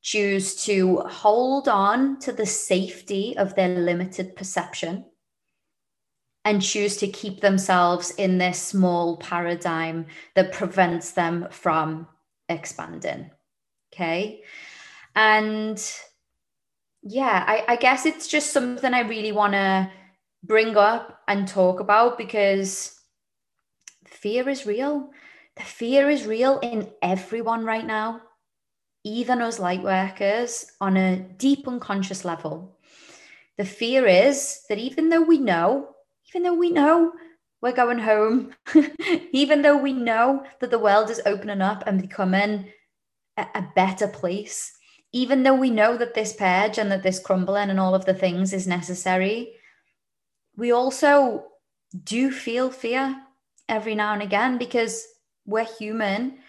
choose 0.01 0.63
to 0.65 0.98
hold 1.08 1.68
on 1.68 2.20
to 2.20 2.32
the 2.32 2.46
safety 2.46 3.36
of 3.38 3.56
their 3.56 3.70
limited 3.70 4.36
perception, 4.36 5.06
and 6.46 6.62
choose 6.62 6.98
to 6.98 7.08
keep 7.08 7.41
themselves 7.41 8.12
in 8.12 8.38
this 8.38 8.62
small 8.62 9.18
paradigm 9.18 10.06
that 10.36 10.51
prevents 10.51 11.12
them 11.12 11.48
from 11.50 12.08
expanding. 12.50 13.32
Okay. 13.94 14.44
And 15.15 15.82
yeah, 17.03 17.44
I, 17.48 17.63
I 17.68 17.75
guess 17.75 18.06
it's 18.06 18.27
just 18.27 18.51
something 18.51 18.94
I 18.94 19.01
really 19.01 19.32
want 19.32 19.53
to 19.53 19.91
bring 20.44 20.75
up 20.77 21.22
and 21.27 21.48
talk 21.48 21.79
about 21.79 22.18
because 22.18 23.00
fear 24.06 24.48
is 24.50 24.65
real. 24.65 25.12
The 25.56 25.63
fear 25.63 26.10
is 26.10 26.25
real 26.25 26.60
in 26.60 26.89
everyone 27.01 27.65
right 27.65 27.86
now, 27.86 28.22
even 29.03 29.41
us 29.41 29.60
light 29.60 29.84
workers 29.84 30.72
on 30.79 30.98
a 30.98 31.18
deep 31.18 31.68
unconscious 31.68 32.24
level. 32.24 32.77
The 33.58 33.65
fear 33.65 34.06
is 34.06 34.62
that 34.70 34.77
even 34.77 35.10
though 35.10 35.22
we 35.22 35.38
know, 35.38 35.89
even 36.29 36.44
though 36.44 36.53
we 36.53 36.72
know 36.72 37.12
we're 37.62 37.74
going 37.74 38.00
home, 38.00 38.56
even 39.32 39.62
though 39.62 39.78
we 39.78 39.94
know 39.94 40.46
that 40.62 40.72
the 40.72 40.80
world 40.80 41.10
is 41.10 41.22
opening 41.25 41.62
up 41.62 41.84
and 41.86 42.01
becoming 42.01 42.72
a, 43.38 43.46
a 43.56 43.68
better 43.75 44.08
place, 44.08 44.72
even 45.12 45.44
though 45.44 45.56
we 45.56 45.70
know 45.70 45.98
that 45.98 46.13
this 46.13 46.34
purge 46.34 46.78
and 46.78 46.92
that 46.92 47.04
this 47.04 47.20
crumbling 47.20 47.70
and 47.70 47.80
all 47.80 47.96
of 47.96 48.06
the 48.06 48.13
things 48.13 48.54
is 48.54 48.68
necessary, 48.68 49.54
we 50.56 50.72
also 50.72 51.46
do 52.04 52.32
feel 52.32 52.70
fear 52.70 53.16
every 53.68 53.96
now 53.96 54.13
and 54.13 54.22
again 54.22 54.58
because 54.58 55.06
we're 55.46 55.66
human. 55.66 56.39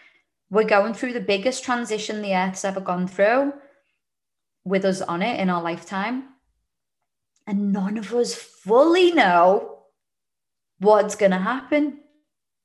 We're 0.51 0.65
going 0.65 0.95
through 0.95 1.15
the 1.15 1.21
biggest 1.21 1.65
transition 1.65 2.23
the 2.23 2.35
earth's 2.35 2.65
ever 2.65 2.81
gone 2.81 3.07
through 3.07 3.53
with 4.65 4.85
us 4.85 5.01
on 5.01 5.23
it 5.23 5.41
in 5.41 5.49
our 5.49 5.63
lifetime. 5.63 6.25
And 7.47 7.73
none 7.73 7.99
of 7.99 8.13
us 8.13 8.35
fully 8.35 9.13
know 9.13 9.70
what's 10.81 11.15
going 11.15 11.31
to 11.31 11.39
happen, 11.39 12.01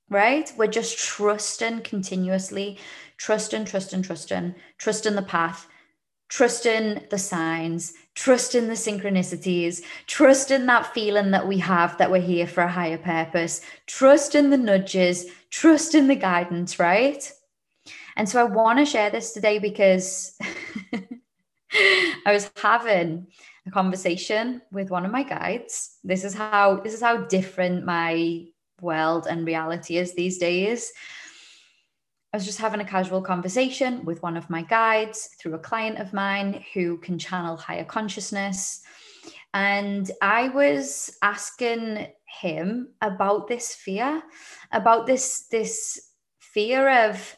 right? 0.09 0.51
We're 0.57 0.67
just 0.67 0.97
trusting 0.97 1.81
continuously, 1.81 2.79
trusting, 3.17 3.65
trusting, 3.65 4.01
trusting, 4.01 4.55
trusting 4.77 5.15
the 5.15 5.21
path, 5.21 5.67
trust 6.29 6.65
in 6.65 7.05
the 7.11 7.17
signs, 7.17 7.93
trust 8.15 8.55
in 8.55 8.67
the 8.67 8.73
synchronicities, 8.73 9.83
trust 10.07 10.49
in 10.49 10.65
that 10.65 10.93
feeling 10.93 11.31
that 11.31 11.47
we 11.47 11.59
have 11.59 11.97
that 11.97 12.09
we're 12.09 12.21
here 12.21 12.47
for 12.47 12.61
a 12.63 12.71
higher 12.71 12.97
purpose, 12.97 13.61
trust 13.85 14.33
in 14.33 14.49
the 14.49 14.57
nudges, 14.57 15.25
trust 15.49 15.93
in 15.93 16.07
the 16.07 16.15
guidance, 16.15 16.79
right? 16.79 17.31
And 18.15 18.27
so 18.27 18.39
I 18.39 18.45
want 18.45 18.79
to 18.79 18.85
share 18.85 19.09
this 19.09 19.33
today 19.33 19.59
because 19.59 20.37
I 21.73 22.31
was 22.31 22.49
having 22.55 23.27
a 23.67 23.71
conversation 23.71 24.61
with 24.71 24.89
one 24.89 25.05
of 25.05 25.11
my 25.11 25.23
guides. 25.23 25.97
This 26.03 26.23
is 26.23 26.33
how 26.33 26.81
this 26.83 26.93
is 26.93 27.01
how 27.01 27.17
different 27.17 27.85
my 27.85 28.45
world 28.81 29.27
and 29.29 29.45
reality 29.45 29.97
is 29.97 30.13
these 30.13 30.37
days. 30.37 30.91
I 32.33 32.37
was 32.37 32.45
just 32.45 32.59
having 32.59 32.81
a 32.81 32.85
casual 32.85 33.21
conversation 33.21 34.03
with 34.03 34.21
one 34.21 34.35
of 34.35 34.49
my 34.49 34.61
guides 34.63 35.29
through 35.39 35.53
a 35.53 35.59
client 35.59 35.99
of 35.99 36.13
mine 36.13 36.65
who 36.73 36.97
can 36.97 37.17
channel 37.17 37.55
higher 37.55 37.85
consciousness. 37.85 38.81
And 39.53 40.11
I 40.21 40.49
was 40.49 41.15
asking 41.21 42.07
him 42.41 42.89
about 43.01 43.47
this 43.47 43.73
fear, 43.73 44.21
about 44.73 45.07
this, 45.07 45.47
this 45.49 46.11
fear 46.39 47.05
of 47.05 47.37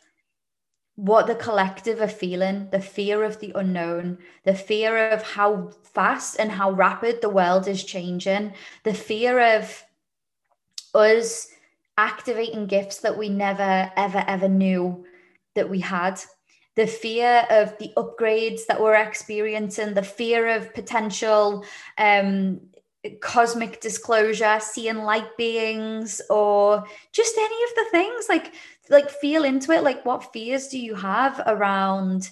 what 0.97 1.27
the 1.27 1.35
collective 1.35 2.01
are 2.01 2.07
feeling, 2.07 2.67
the 2.71 2.81
fear 2.81 3.23
of 3.23 3.39
the 3.39 3.51
unknown, 3.53 4.17
the 4.45 4.55
fear 4.55 5.11
of 5.11 5.21
how 5.21 5.69
fast 5.93 6.35
and 6.39 6.51
how 6.51 6.71
rapid 6.71 7.21
the 7.21 7.29
world 7.29 7.67
is 7.67 7.83
changing, 7.83 8.51
the 8.83 8.95
fear 8.95 9.57
of 9.57 9.83
us 10.95 11.49
activating 11.99 12.65
gifts 12.65 12.97
that 13.01 13.15
we 13.15 13.29
never, 13.29 13.91
ever, 13.95 14.23
ever 14.27 14.49
knew 14.49 15.05
that 15.53 15.69
we 15.69 15.79
had. 15.79 16.19
The 16.75 16.87
fear 16.87 17.45
of 17.51 17.77
the 17.77 17.93
upgrades 17.95 18.65
that 18.67 18.81
we're 18.81 18.95
experiencing, 18.95 19.93
the 19.93 20.01
fear 20.01 20.47
of 20.47 20.73
potential 20.73 21.63
um, 21.99 22.59
cosmic 23.21 23.81
disclosure, 23.81 24.59
seeing 24.59 24.97
light 24.97 25.37
beings, 25.37 26.21
or 26.29 26.85
just 27.11 27.37
any 27.37 27.63
of 27.63 27.75
the 27.75 27.85
things. 27.91 28.29
Like, 28.29 28.53
like 28.89 29.09
feel 29.09 29.43
into 29.43 29.71
it. 29.71 29.83
Like, 29.83 30.05
what 30.05 30.31
fears 30.33 30.67
do 30.67 30.79
you 30.79 30.95
have 30.95 31.41
around 31.45 32.29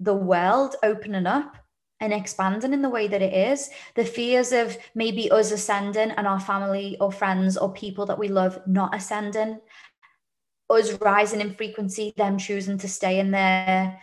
the 0.00 0.14
world 0.14 0.76
opening 0.82 1.26
up? 1.26 1.56
and 2.00 2.12
expanding 2.12 2.72
in 2.72 2.82
the 2.82 2.90
way 2.90 3.08
that 3.08 3.22
it 3.22 3.32
is. 3.32 3.70
The 3.94 4.04
fears 4.04 4.52
of 4.52 4.76
maybe 4.94 5.30
us 5.30 5.50
ascending 5.50 6.10
and 6.10 6.26
our 6.26 6.40
family 6.40 6.96
or 7.00 7.10
friends 7.10 7.56
or 7.56 7.72
people 7.72 8.06
that 8.06 8.18
we 8.18 8.28
love 8.28 8.60
not 8.66 8.94
ascending, 8.94 9.60
us 10.68 10.92
rising 11.00 11.40
in 11.40 11.54
frequency, 11.54 12.12
them 12.16 12.38
choosing 12.38 12.78
to 12.78 12.88
stay 12.88 13.18
in 13.18 13.30
their 13.30 13.98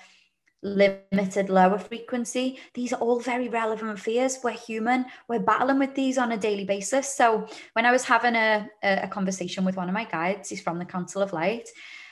limited 0.63 1.49
lower 1.49 1.77
frequency. 1.77 2.57
These 2.73 2.93
are 2.93 2.99
all 2.99 3.19
very 3.19 3.49
relevant 3.49 3.99
fears. 3.99 4.39
We're 4.43 4.51
human. 4.51 5.05
We're 5.27 5.39
battling 5.39 5.79
with 5.79 5.93
these 5.93 6.17
on 6.17 6.31
a 6.31 6.37
daily 6.37 6.65
basis. 6.65 7.13
So 7.13 7.47
when 7.73 7.85
I 7.85 7.91
was 7.91 8.03
having 8.03 8.35
a, 8.35 8.69
a 8.81 9.07
conversation 9.07 9.65
with 9.65 9.75
one 9.75 9.89
of 9.89 9.93
my 9.93 10.05
guides, 10.05 10.49
he's 10.49 10.61
from 10.61 10.79
the 10.79 10.85
Council 10.85 11.21
of 11.21 11.33
Light, 11.33 11.69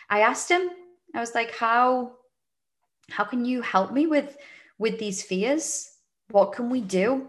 I 0.09 0.21
asked 0.21 0.49
him, 0.49 0.69
I 1.15 1.19
was 1.19 1.33
like, 1.33 1.55
how 1.55 2.17
how 3.09 3.23
can 3.23 3.43
you 3.43 3.61
help 3.61 3.91
me 3.91 4.07
with 4.07 4.37
with 4.77 4.99
these 4.99 5.23
fears? 5.23 5.89
What 6.29 6.53
can 6.53 6.69
we 6.69 6.81
do 6.81 7.27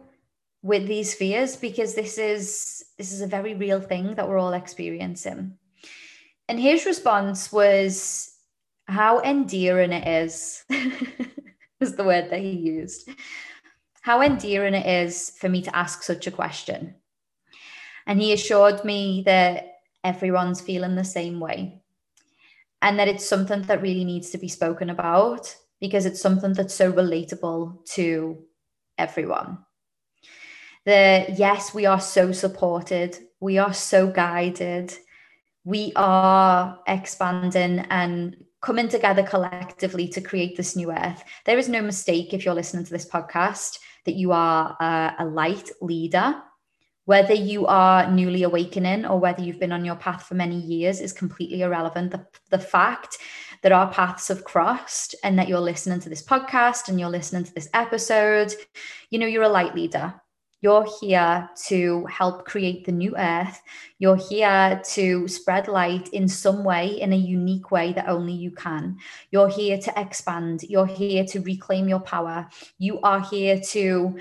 with 0.63 0.87
these 0.87 1.15
fears? 1.15 1.57
Because 1.57 1.95
this 1.95 2.19
is 2.19 2.85
this 2.99 3.13
is 3.13 3.21
a 3.21 3.27
very 3.27 3.55
real 3.55 3.81
thing 3.81 4.15
that 4.17 4.29
we're 4.29 4.39
all 4.39 4.53
experiencing. 4.53 5.57
And 6.49 6.59
his 6.59 6.85
response 6.87 7.53
was 7.53 8.32
how 8.93 9.21
endearing 9.21 9.93
it 9.93 10.07
is, 10.07 10.65
was 11.81 11.97
the 11.97 12.05
word 12.05 12.31
that 12.31 12.41
he 12.41 12.51
used. 12.51 13.09
How 14.03 14.23
endearing 14.23 14.75
it 14.75 14.87
is 14.87 15.31
for 15.39 15.49
me 15.49 15.63
to 15.63 15.77
ask 15.77 16.03
such 16.03 16.27
a 16.27 16.31
question. 16.31 16.95
And 18.07 18.21
he 18.21 18.33
assured 18.33 18.85
me 18.85 19.23
that 19.27 19.79
everyone's 20.05 20.61
feeling 20.61 20.97
the 20.97 21.05
same 21.05 21.41
way 21.41 21.83
and 22.81 22.99
that 22.99 23.09
it's 23.09 23.29
something 23.29 23.63
that 23.63 23.81
really 23.81 24.05
needs 24.05 24.31
to 24.31 24.39
be 24.39 24.49
spoken 24.49 24.91
about 24.91 25.55
because 25.81 26.05
it's 26.05 26.21
something 26.21 26.53
that's 26.53 26.75
so 26.75 26.93
relatable 26.93 27.85
to 27.95 28.39
everyone. 28.99 29.59
The 30.85 31.27
yes, 31.37 31.73
we 31.73 31.87
are 31.87 32.01
so 32.01 32.33
supported, 32.33 33.17
we 33.41 33.59
are 33.59 33.73
so 33.73 34.09
guided, 34.09 34.93
we 35.65 35.93
are 35.95 36.81
expanding 36.89 37.81
and 37.91 38.37
coming 38.63 38.89
together 38.89 39.23
collectively 39.23 40.09
to 40.09 40.21
create 40.21 40.57
this 40.57 40.77
new 40.77 40.91
earth. 40.93 41.23
There 41.45 41.59
is 41.59 41.69
no 41.69 41.83
mistake 41.83 42.33
if 42.33 42.45
you're 42.45 42.55
listening 42.55 42.85
to 42.85 42.93
this 42.93 43.09
podcast 43.09 43.79
that 44.07 44.15
you 44.15 44.33
are 44.33 44.77
a, 44.81 45.15
a 45.19 45.25
light 45.27 45.71
leader. 45.81 46.37
Whether 47.05 47.35
you 47.35 47.67
are 47.67 48.09
newly 48.11 48.45
awakening 48.45 49.05
or 49.05 49.19
whether 49.19 49.43
you've 49.43 49.59
been 49.59 49.73
on 49.73 49.85
your 49.85 49.97
path 49.97 50.23
for 50.23 50.35
many 50.35 50.57
years 50.57 51.01
is 51.01 51.13
completely 51.13 51.63
irrelevant. 51.63 52.13
The, 52.13 52.25
the 52.51 52.61
fact 52.61 53.19
that 53.63 53.73
our 53.73 53.93
paths 53.93 54.29
have 54.29 54.45
crossed 54.45 55.17
and 55.25 55.37
that 55.37 55.49
you're 55.49 55.59
listening 55.61 55.99
to 55.99 56.09
this 56.09 56.25
podcast 56.25 56.89
and 56.89 57.01
you're 57.01 57.09
listening 57.09 57.43
to 57.43 57.55
this 57.55 57.69
episode, 57.75 58.55
you 59.11 59.19
know, 59.19 59.27
you're 59.27 59.43
a 59.43 59.49
light 59.49 59.75
leader. 59.75 60.15
You're 60.63 60.87
here 61.01 61.51
to 61.67 62.07
help 62.07 62.45
create 62.47 62.85
the 62.85 62.93
new 62.93 63.17
earth. 63.17 63.61
You're 63.99 64.17
here 64.17 64.81
to 64.93 65.27
spread 65.27 65.67
light 65.67 66.09
in 66.11 66.29
some 66.29 66.63
way, 66.63 67.01
in 67.01 67.13
a 67.13 67.17
unique 67.17 67.73
way 67.73 67.93
that 67.95 68.09
only 68.09 68.33
you 68.33 68.53
can. 68.53 68.97
You're 69.33 69.49
here 69.49 69.77
to 69.79 70.01
expand. 70.01 70.63
You're 70.63 70.87
here 70.87 71.25
to 71.27 71.41
reclaim 71.41 71.89
your 71.89 72.01
power. 72.01 72.49
You 72.79 73.01
are 73.01 73.21
here 73.21 73.61
to 73.73 74.17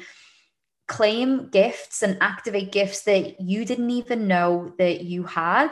claim 0.88 1.48
gifts 1.50 2.02
and 2.02 2.18
activate 2.22 2.72
gifts 2.72 3.04
that 3.04 3.40
you 3.40 3.64
didn't 3.64 3.92
even 3.92 4.28
know 4.28 4.74
that 4.80 5.04
you 5.04 5.24
had 5.24 5.72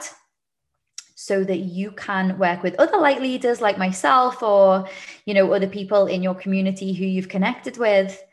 so 1.16 1.44
that 1.44 1.58
you 1.58 1.92
can 1.92 2.38
work 2.38 2.64
with 2.64 2.76
other 2.76 2.98
light 2.98 3.22
leaders 3.22 3.60
like 3.60 3.78
myself 3.78 4.42
or 4.42 4.88
you 5.26 5.34
know 5.34 5.52
other 5.52 5.68
people 5.68 6.06
in 6.08 6.24
your 6.24 6.36
community 6.36 6.94
who 6.94 7.04
you've 7.04 7.28
connected 7.28 7.78
with 7.78 8.24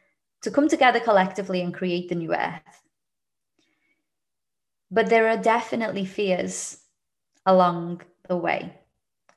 to 0.46 0.52
come 0.52 0.68
together 0.68 1.00
collectively 1.00 1.60
and 1.60 1.74
create 1.74 2.08
the 2.08 2.14
new 2.14 2.32
earth. 2.32 2.62
But 4.92 5.10
there 5.10 5.28
are 5.28 5.36
definitely 5.36 6.04
fears 6.04 6.78
along 7.44 8.02
the 8.28 8.36
way. 8.36 8.72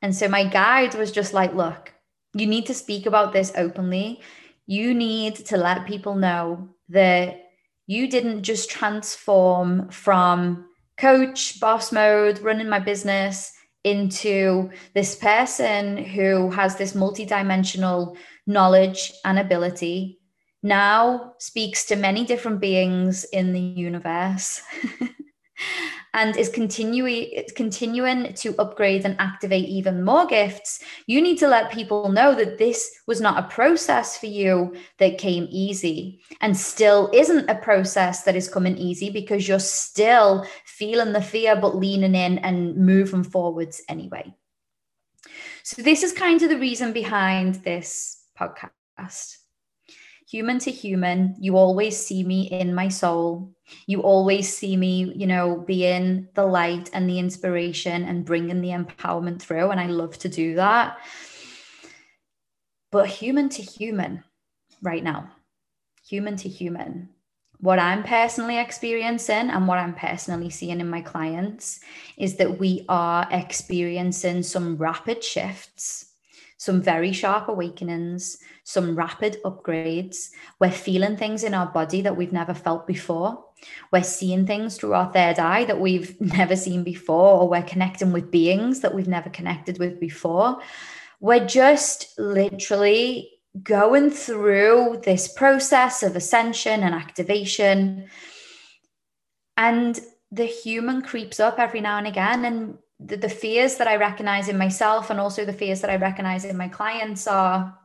And 0.03 0.15
so 0.15 0.27
my 0.27 0.43
guide 0.43 0.93
was 0.93 1.11
just 1.11 1.33
like, 1.33 1.55
look, 1.55 1.91
you 2.35 2.45
need 2.45 2.67
to 2.67 2.75
speak 2.75 3.07
about 3.07 3.33
this 3.33 3.51
openly. 3.57 4.21
You 4.67 4.93
need 4.93 5.35
to 5.47 5.57
let 5.57 5.87
people 5.87 6.13
know 6.13 6.69
that 6.89 7.41
you 7.87 8.07
didn't 8.07 8.43
just 8.43 8.69
transform 8.69 9.89
from 9.89 10.67
coach, 10.95 11.59
boss 11.59 11.91
mode, 11.91 12.37
running 12.37 12.69
my 12.69 12.77
business 12.77 13.51
into 13.83 14.69
this 14.93 15.15
person 15.15 15.97
who 15.97 16.51
has 16.51 16.75
this 16.75 16.93
multidimensional 16.93 18.15
knowledge 18.45 19.11
and 19.25 19.39
ability 19.39 20.18
now 20.61 21.33
speaks 21.37 21.85
to 21.85 21.95
many 21.95 22.25
different 22.25 22.59
beings 22.59 23.23
in 23.25 23.53
the 23.53 23.59
universe 23.59 24.61
and 26.13 26.35
is 26.35 26.49
continuing 26.49 27.43
continuing 27.55 28.33
to 28.33 28.55
upgrade 28.59 29.05
and 29.05 29.15
activate 29.19 29.67
even 29.69 30.03
more 30.03 30.25
gifts. 30.25 30.83
You 31.07 31.21
need 31.21 31.37
to 31.39 31.47
let 31.47 31.71
people 31.71 32.09
know 32.09 32.35
that 32.35 32.57
this 32.57 32.91
was 33.07 33.21
not 33.21 33.43
a 33.43 33.47
process 33.47 34.17
for 34.17 34.25
you 34.25 34.75
that 34.97 35.17
came 35.17 35.47
easy 35.49 36.21
and 36.41 36.57
still 36.57 37.09
isn't 37.13 37.49
a 37.49 37.55
process 37.55 38.23
that 38.23 38.35
is 38.35 38.49
coming 38.49 38.77
easy 38.77 39.09
because 39.09 39.47
you're 39.47 39.59
still 39.59 40.45
feeling 40.65 41.13
the 41.13 41.21
fear 41.21 41.55
but 41.55 41.77
leaning 41.77 42.15
in 42.15 42.39
and 42.39 42.75
moving 42.75 43.23
forwards 43.23 43.81
anyway. 43.87 44.33
So 45.63 45.81
this 45.81 46.03
is 46.03 46.11
kind 46.11 46.41
of 46.41 46.49
the 46.49 46.57
reason 46.57 46.93
behind 46.93 47.55
this 47.55 48.23
podcast 48.39 49.38
human 50.29 50.59
to 50.59 50.71
human, 50.71 51.35
you 51.39 51.57
always 51.57 51.97
see 51.97 52.23
me 52.23 52.43
in 52.51 52.75
my 52.75 52.87
soul. 52.87 53.51
You 53.87 54.01
always 54.01 54.55
see 54.55 54.77
me, 54.77 55.11
you 55.15 55.25
know, 55.25 55.63
being 55.65 56.27
the 56.35 56.45
light 56.45 56.89
and 56.93 57.09
the 57.09 57.17
inspiration 57.17 58.03
and 58.03 58.25
bringing 58.25 58.61
the 58.61 58.69
empowerment 58.69 59.41
through. 59.41 59.71
And 59.71 59.79
I 59.79 59.87
love 59.87 60.17
to 60.19 60.29
do 60.29 60.55
that. 60.55 60.99
But 62.91 63.07
human 63.07 63.49
to 63.49 63.61
human, 63.61 64.23
right 64.81 65.03
now, 65.03 65.31
human 66.07 66.35
to 66.37 66.49
human, 66.49 67.09
what 67.59 67.79
I'm 67.79 68.03
personally 68.03 68.57
experiencing 68.57 69.49
and 69.49 69.67
what 69.67 69.79
I'm 69.79 69.93
personally 69.93 70.49
seeing 70.49 70.79
in 70.79 70.89
my 70.89 71.01
clients 71.01 71.79
is 72.17 72.35
that 72.37 72.59
we 72.59 72.85
are 72.87 73.27
experiencing 73.31 74.43
some 74.43 74.77
rapid 74.77 75.23
shifts 75.23 76.08
some 76.59 76.81
very 76.81 77.13
sharp 77.13 77.47
awakenings, 77.47 78.37
some 78.65 78.93
rapid 78.93 79.37
upgrades. 79.45 80.29
We're 80.59 80.69
feeling 80.69 81.15
things 81.15 81.45
in 81.45 81.53
our 81.53 81.67
body 81.67 82.01
that 82.01 82.17
we've 82.17 82.33
never 82.33 82.53
felt 82.53 82.85
before. 82.85 83.45
We're 83.93 84.03
seeing 84.03 84.45
things 84.45 84.75
through 84.75 84.93
our 84.93 85.11
third 85.11 85.39
eye 85.39 85.63
that 85.63 85.79
we've 85.79 86.19
never 86.37 86.57
seen 86.57 86.83
before, 86.83 87.39
or 87.39 87.49
we're 87.49 87.63
connecting 87.63 88.11
with 88.11 88.29
beings 88.29 88.81
that 88.81 88.93
we've 88.93 89.07
never 89.07 89.29
connected 89.29 89.79
with 89.79 90.01
before. 90.01 90.59
We're 91.21 91.47
just 91.47 92.19
literally 92.19 93.31
going 93.63 94.11
through 94.11 95.01
this 95.05 95.29
process 95.29 96.03
of 96.03 96.17
ascension 96.17 96.83
and 96.83 96.93
activation. 96.93 98.09
And 99.55 99.97
the 100.29 100.45
human 100.45 101.03
creeps 101.03 101.39
up 101.39 101.57
every 101.57 101.79
now 101.79 101.97
and 101.97 102.07
again. 102.07 102.43
And 102.43 102.77
the, 102.99 103.17
the 103.17 103.29
fears 103.29 103.75
that 103.75 103.87
I 103.87 103.95
recognize 103.95 104.49
in 104.49 104.57
myself 104.57 105.09
and 105.09 105.19
also 105.19 105.45
the 105.45 105.53
fears 105.53 105.81
that 105.81 105.89
I 105.89 105.95
recognize 105.95 106.45
in 106.45 106.57
my 106.57 106.67
clients 106.67 107.27
are 107.27 107.77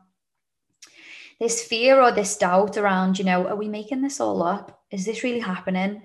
this 1.40 1.62
fear 1.62 2.00
or 2.00 2.12
this 2.12 2.36
doubt 2.36 2.76
around, 2.76 3.18
you 3.18 3.24
know, 3.24 3.46
are 3.46 3.56
we 3.56 3.68
making 3.68 4.02
this 4.02 4.20
all 4.20 4.42
up? 4.42 4.82
Is 4.90 5.04
this 5.04 5.22
really 5.22 5.40
happening? 5.40 6.02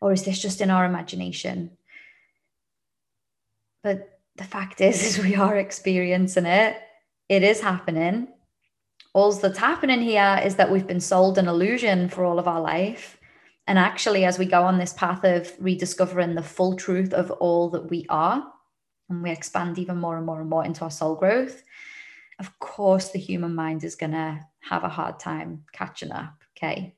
Or 0.00 0.12
is 0.12 0.24
this 0.24 0.40
just 0.40 0.60
in 0.60 0.70
our 0.70 0.84
imagination? 0.84 1.70
But 3.82 4.18
the 4.36 4.44
fact 4.44 4.80
is, 4.80 5.02
is 5.18 5.24
we 5.24 5.34
are 5.34 5.56
experiencing 5.56 6.46
it. 6.46 6.76
It 7.28 7.42
is 7.42 7.60
happening. 7.60 8.28
All 9.14 9.32
that's 9.32 9.58
happening 9.58 10.00
here 10.00 10.40
is 10.44 10.56
that 10.56 10.70
we've 10.70 10.86
been 10.86 11.00
sold 11.00 11.36
an 11.36 11.48
illusion 11.48 12.08
for 12.08 12.24
all 12.24 12.38
of 12.38 12.48
our 12.48 12.60
life. 12.60 13.18
And 13.66 13.78
actually, 13.78 14.24
as 14.24 14.38
we 14.38 14.46
go 14.46 14.62
on 14.62 14.78
this 14.78 14.92
path 14.92 15.24
of 15.24 15.52
rediscovering 15.60 16.34
the 16.34 16.42
full 16.42 16.76
truth 16.76 17.12
of 17.12 17.30
all 17.30 17.70
that 17.70 17.88
we 17.90 18.06
are, 18.08 18.44
and 19.08 19.22
we 19.22 19.30
expand 19.30 19.78
even 19.78 19.98
more 19.98 20.16
and 20.16 20.26
more 20.26 20.40
and 20.40 20.50
more 20.50 20.64
into 20.64 20.82
our 20.82 20.90
soul 20.90 21.14
growth, 21.14 21.62
of 22.38 22.58
course, 22.58 23.10
the 23.10 23.18
human 23.18 23.54
mind 23.54 23.84
is 23.84 23.94
going 23.94 24.12
to 24.12 24.40
have 24.60 24.84
a 24.84 24.88
hard 24.88 25.20
time 25.20 25.64
catching 25.72 26.10
up. 26.10 26.34
Okay. 26.56 26.94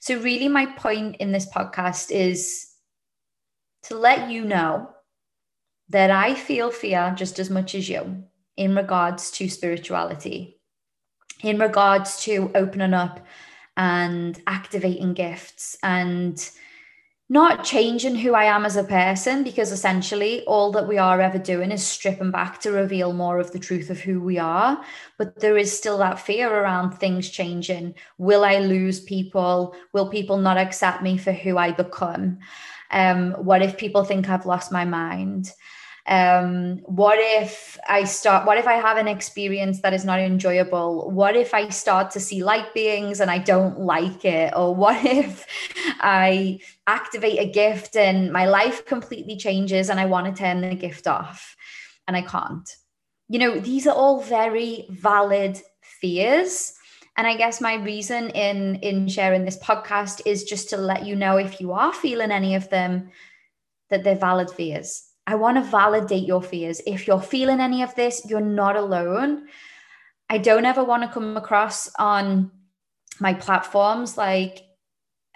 So, 0.00 0.20
really, 0.20 0.48
my 0.48 0.66
point 0.66 1.16
in 1.16 1.32
this 1.32 1.46
podcast 1.46 2.10
is 2.10 2.72
to 3.84 3.96
let 3.96 4.30
you 4.30 4.44
know 4.44 4.90
that 5.90 6.10
I 6.10 6.34
feel 6.34 6.70
fear 6.70 7.14
just 7.16 7.38
as 7.38 7.50
much 7.50 7.74
as 7.74 7.88
you 7.88 8.24
in 8.56 8.74
regards 8.74 9.30
to 9.32 9.48
spirituality, 9.48 10.60
in 11.42 11.58
regards 11.58 12.22
to 12.24 12.50
opening 12.54 12.94
up 12.94 13.24
and 13.76 14.40
activating 14.46 15.14
gifts 15.14 15.76
and 15.82 16.50
not 17.30 17.64
changing 17.64 18.16
who 18.16 18.34
I 18.34 18.44
am 18.44 18.66
as 18.66 18.76
a 18.76 18.84
person 18.84 19.44
because 19.44 19.72
essentially 19.72 20.44
all 20.44 20.70
that 20.72 20.86
we 20.86 20.98
are 20.98 21.20
ever 21.20 21.38
doing 21.38 21.72
is 21.72 21.84
stripping 21.84 22.30
back 22.30 22.60
to 22.60 22.70
reveal 22.70 23.14
more 23.14 23.38
of 23.38 23.50
the 23.50 23.58
truth 23.58 23.88
of 23.88 23.98
who 23.98 24.20
we 24.20 24.38
are. 24.38 24.84
But 25.16 25.40
there 25.40 25.56
is 25.56 25.76
still 25.76 25.98
that 25.98 26.18
fear 26.18 26.52
around 26.52 26.92
things 26.92 27.30
changing. 27.30 27.94
Will 28.18 28.44
I 28.44 28.58
lose 28.58 29.00
people? 29.00 29.74
Will 29.94 30.10
people 30.10 30.36
not 30.36 30.58
accept 30.58 31.02
me 31.02 31.16
for 31.16 31.32
who 31.32 31.56
I 31.56 31.72
become? 31.72 32.40
Um, 32.90 33.32
what 33.32 33.62
if 33.62 33.78
people 33.78 34.04
think 34.04 34.28
I've 34.28 34.46
lost 34.46 34.70
my 34.70 34.84
mind? 34.84 35.50
Um 36.06 36.80
what 36.84 37.18
if 37.18 37.78
i 37.88 38.04
start 38.04 38.46
what 38.46 38.58
if 38.58 38.66
i 38.66 38.74
have 38.74 38.98
an 38.98 39.08
experience 39.08 39.80
that 39.80 39.94
is 39.94 40.04
not 40.04 40.20
enjoyable? 40.20 41.10
What 41.10 41.34
if 41.34 41.54
i 41.54 41.70
start 41.70 42.10
to 42.10 42.20
see 42.20 42.44
light 42.44 42.74
beings 42.74 43.20
and 43.20 43.30
i 43.30 43.38
don't 43.38 43.80
like 43.80 44.22
it? 44.24 44.52
Or 44.54 44.74
what 44.74 45.02
if 45.04 45.46
i 46.00 46.60
activate 46.86 47.38
a 47.40 47.50
gift 47.50 47.96
and 47.96 48.30
my 48.30 48.44
life 48.44 48.84
completely 48.84 49.36
changes 49.38 49.88
and 49.88 49.98
i 49.98 50.04
want 50.04 50.26
to 50.26 50.38
turn 50.38 50.60
the 50.60 50.74
gift 50.74 51.06
off 51.06 51.56
and 52.06 52.16
i 52.16 52.22
can't? 52.22 52.76
You 53.30 53.38
know 53.38 53.58
these 53.58 53.86
are 53.86 53.94
all 53.94 54.20
very 54.20 54.86
valid 54.90 55.58
fears. 55.80 56.74
And 57.16 57.26
i 57.26 57.34
guess 57.34 57.62
my 57.62 57.76
reason 57.76 58.28
in 58.30 58.74
in 58.76 59.08
sharing 59.08 59.46
this 59.46 59.58
podcast 59.58 60.20
is 60.26 60.44
just 60.44 60.68
to 60.70 60.76
let 60.76 61.06
you 61.06 61.16
know 61.16 61.38
if 61.38 61.62
you 61.62 61.72
are 61.72 61.94
feeling 61.94 62.30
any 62.30 62.56
of 62.56 62.68
them 62.68 63.10
that 63.88 64.04
they're 64.04 64.16
valid 64.16 64.50
fears 64.50 65.13
I 65.26 65.36
want 65.36 65.56
to 65.56 65.62
validate 65.62 66.26
your 66.26 66.42
fears. 66.42 66.80
If 66.86 67.06
you're 67.06 67.20
feeling 67.20 67.60
any 67.60 67.82
of 67.82 67.94
this, 67.94 68.26
you're 68.28 68.40
not 68.40 68.76
alone. 68.76 69.48
I 70.28 70.38
don't 70.38 70.66
ever 70.66 70.84
want 70.84 71.02
to 71.02 71.08
come 71.08 71.36
across 71.36 71.90
on 71.98 72.50
my 73.20 73.34
platforms 73.34 74.18
like, 74.18 74.62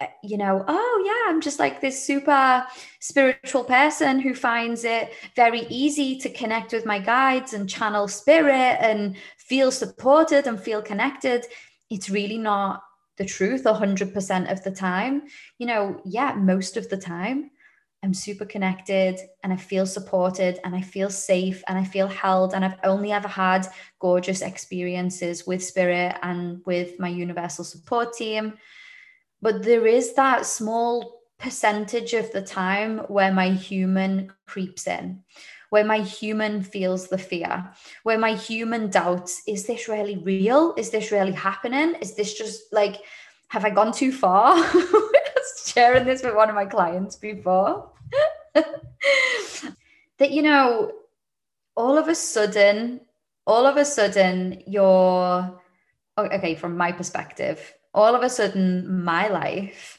uh, 0.00 0.06
you 0.22 0.36
know, 0.36 0.64
oh, 0.66 1.02
yeah, 1.06 1.32
I'm 1.32 1.40
just 1.40 1.58
like 1.58 1.80
this 1.80 2.04
super 2.04 2.66
spiritual 3.00 3.64
person 3.64 4.20
who 4.20 4.34
finds 4.34 4.84
it 4.84 5.12
very 5.34 5.66
easy 5.68 6.18
to 6.18 6.30
connect 6.30 6.72
with 6.72 6.86
my 6.86 6.98
guides 6.98 7.52
and 7.52 7.68
channel 7.68 8.08
spirit 8.08 8.78
and 8.80 9.16
feel 9.38 9.70
supported 9.70 10.46
and 10.46 10.60
feel 10.60 10.82
connected. 10.82 11.46
It's 11.90 12.10
really 12.10 12.38
not 12.38 12.82
the 13.16 13.24
truth 13.24 13.64
100% 13.64 14.52
of 14.52 14.62
the 14.62 14.70
time. 14.70 15.22
You 15.58 15.66
know, 15.66 16.00
yeah, 16.04 16.34
most 16.34 16.76
of 16.76 16.88
the 16.88 16.96
time 16.96 17.50
I'm 18.02 18.14
super 18.14 18.44
connected 18.44 19.18
and 19.42 19.52
I 19.52 19.56
feel 19.56 19.84
supported 19.84 20.60
and 20.64 20.74
I 20.74 20.82
feel 20.82 21.10
safe 21.10 21.62
and 21.66 21.76
I 21.76 21.84
feel 21.84 22.06
held. 22.06 22.54
And 22.54 22.64
I've 22.64 22.78
only 22.84 23.10
ever 23.10 23.28
had 23.28 23.66
gorgeous 23.98 24.40
experiences 24.40 25.46
with 25.46 25.64
spirit 25.64 26.16
and 26.22 26.62
with 26.64 26.98
my 27.00 27.08
universal 27.08 27.64
support 27.64 28.12
team. 28.12 28.54
But 29.42 29.62
there 29.62 29.86
is 29.86 30.14
that 30.14 30.46
small 30.46 31.22
percentage 31.38 32.14
of 32.14 32.30
the 32.32 32.42
time 32.42 32.98
where 33.08 33.32
my 33.32 33.50
human 33.50 34.32
creeps 34.46 34.86
in, 34.86 35.22
where 35.70 35.84
my 35.84 36.00
human 36.00 36.62
feels 36.62 37.08
the 37.08 37.18
fear, 37.18 37.68
where 38.04 38.18
my 38.18 38.34
human 38.34 38.90
doubts 38.90 39.42
is 39.46 39.66
this 39.66 39.88
really 39.88 40.16
real? 40.18 40.74
Is 40.76 40.90
this 40.90 41.10
really 41.10 41.32
happening? 41.32 41.94
Is 42.00 42.14
this 42.14 42.34
just 42.34 42.72
like, 42.72 42.96
have 43.48 43.64
I 43.64 43.70
gone 43.70 43.92
too 43.92 44.12
far? 44.12 44.56
sharing 45.78 46.04
this 46.04 46.22
with 46.22 46.34
one 46.34 46.48
of 46.48 46.54
my 46.54 46.66
clients 46.66 47.16
before. 47.16 47.90
that, 48.54 50.30
you 50.30 50.42
know, 50.42 50.92
all 51.76 51.96
of 51.96 52.08
a 52.08 52.14
sudden, 52.14 53.00
all 53.46 53.64
of 53.64 53.76
a 53.76 53.84
sudden, 53.84 54.62
you're 54.66 55.60
okay, 56.18 56.56
from 56.56 56.76
my 56.76 56.90
perspective, 56.90 57.74
all 57.94 58.14
of 58.14 58.22
a 58.22 58.30
sudden, 58.30 59.04
my 59.04 59.28
life 59.28 59.98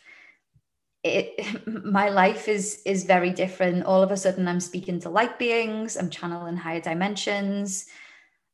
it 1.01 1.65
my 1.85 2.09
life 2.09 2.49
is 2.49 2.81
is 2.85 3.05
very 3.05 3.31
different 3.31 3.85
all 3.85 4.03
of 4.03 4.11
a 4.11 4.17
sudden 4.17 4.49
i'm 4.49 4.59
speaking 4.59 4.99
to 4.99 5.09
light 5.09 5.39
beings 5.39 5.95
i'm 5.95 6.09
channeling 6.09 6.57
higher 6.57 6.81
dimensions 6.81 7.85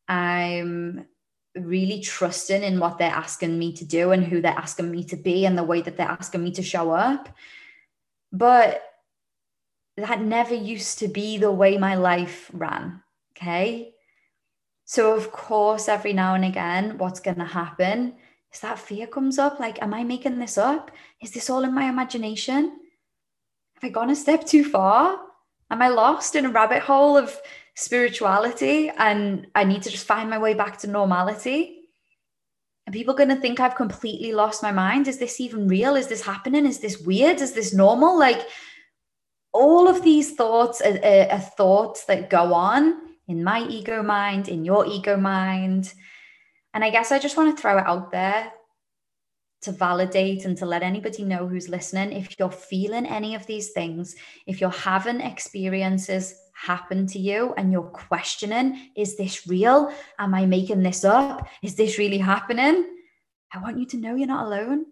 i'm 0.07 1.07
really 1.55 2.01
trusting 2.01 2.63
in 2.63 2.79
what 2.79 2.97
they're 2.97 3.09
asking 3.09 3.57
me 3.57 3.73
to 3.73 3.85
do 3.85 4.11
and 4.11 4.23
who 4.23 4.41
they're 4.41 4.51
asking 4.51 4.91
me 4.91 5.03
to 5.05 5.15
be 5.15 5.45
and 5.45 5.57
the 5.57 5.63
way 5.63 5.81
that 5.81 5.97
they're 5.97 6.07
asking 6.07 6.43
me 6.43 6.51
to 6.51 6.63
show 6.63 6.91
up. 6.91 7.29
But 8.31 8.83
that 9.97 10.21
never 10.21 10.53
used 10.53 10.99
to 10.99 11.07
be 11.07 11.37
the 11.37 11.51
way 11.51 11.77
my 11.77 11.95
life 11.95 12.51
ran. 12.53 13.01
Okay. 13.35 13.93
So, 14.85 15.15
of 15.15 15.31
course, 15.31 15.87
every 15.87 16.13
now 16.13 16.35
and 16.35 16.45
again, 16.45 16.97
what's 16.97 17.19
going 17.19 17.37
to 17.37 17.45
happen 17.45 18.15
is 18.53 18.59
that 18.59 18.79
fear 18.79 19.07
comes 19.07 19.39
up 19.39 19.59
like, 19.59 19.81
am 19.81 19.93
I 19.93 20.03
making 20.03 20.39
this 20.39 20.57
up? 20.57 20.91
Is 21.21 21.31
this 21.31 21.49
all 21.49 21.63
in 21.63 21.73
my 21.73 21.85
imagination? 21.85 22.77
Have 23.75 23.83
I 23.83 23.89
gone 23.89 24.09
a 24.09 24.15
step 24.15 24.45
too 24.45 24.63
far? 24.63 25.19
Am 25.71 25.81
I 25.81 25.87
lost 25.87 26.35
in 26.35 26.45
a 26.45 26.49
rabbit 26.49 26.83
hole 26.83 27.17
of 27.17 27.35
spirituality 27.75 28.89
and 28.97 29.47
I 29.53 29.65
need 29.65 29.83
to 29.83 29.89
just 29.89 30.07
find 30.07 30.29
my 30.29 30.37
way 30.37 30.53
back 30.53 30.77
to 30.79 30.87
normality. 30.87 31.81
Are 32.87 32.93
people 32.93 33.13
going 33.13 33.29
to 33.29 33.35
think 33.35 33.59
I've 33.59 33.75
completely 33.75 34.31
lost 34.31 34.63
my 34.63 34.71
mind? 34.71 35.07
Is 35.07 35.17
this 35.17 35.41
even 35.41 35.67
real? 35.67 35.95
Is 35.95 36.07
this 36.07 36.21
happening? 36.21 36.65
Is 36.65 36.79
this 36.79 36.99
weird? 36.99 37.41
Is 37.41 37.53
this 37.53 37.73
normal? 37.73 38.17
Like 38.17 38.47
all 39.51 39.87
of 39.87 40.03
these 40.03 40.35
thoughts 40.35 40.81
are, 40.81 40.99
are, 41.03 41.31
are 41.31 41.39
thoughts 41.39 42.05
that 42.05 42.29
go 42.29 42.53
on 42.53 43.01
in 43.27 43.43
my 43.43 43.65
ego 43.67 44.03
mind, 44.03 44.47
in 44.47 44.63
your 44.63 44.85
ego 44.85 45.17
mind. 45.17 45.93
And 46.73 46.83
I 46.83 46.91
guess 46.91 47.11
I 47.11 47.19
just 47.19 47.37
want 47.37 47.55
to 47.55 47.61
throw 47.61 47.77
it 47.77 47.87
out 47.87 48.11
there 48.11 48.51
to 49.61 49.71
validate 49.71 50.45
and 50.45 50.55
to 50.57 50.65
let 50.65 50.83
anybody 50.83 51.23
know 51.23 51.47
who's 51.47 51.67
listening 51.67 52.11
if 52.11 52.37
you're 52.37 52.51
feeling 52.51 53.05
any 53.05 53.33
of 53.33 53.47
these 53.47 53.71
things, 53.71 54.15
if 54.45 54.61
you're 54.61 54.69
having 54.69 55.21
experiences 55.21 56.35
happen 56.55 57.05
to 57.07 57.19
you 57.19 57.53
and 57.57 57.71
you're 57.71 57.83
questioning, 57.83 58.91
is 58.95 59.17
this 59.17 59.45
real? 59.45 59.93
Am 60.17 60.33
I 60.33 60.45
making 60.45 60.81
this 60.81 61.03
up? 61.03 61.47
Is 61.61 61.75
this 61.75 61.97
really 61.97 62.17
happening? 62.17 62.85
I 63.53 63.59
want 63.61 63.77
you 63.77 63.85
to 63.87 63.97
know 63.97 64.15
you're 64.15 64.27
not 64.27 64.47
alone. 64.47 64.85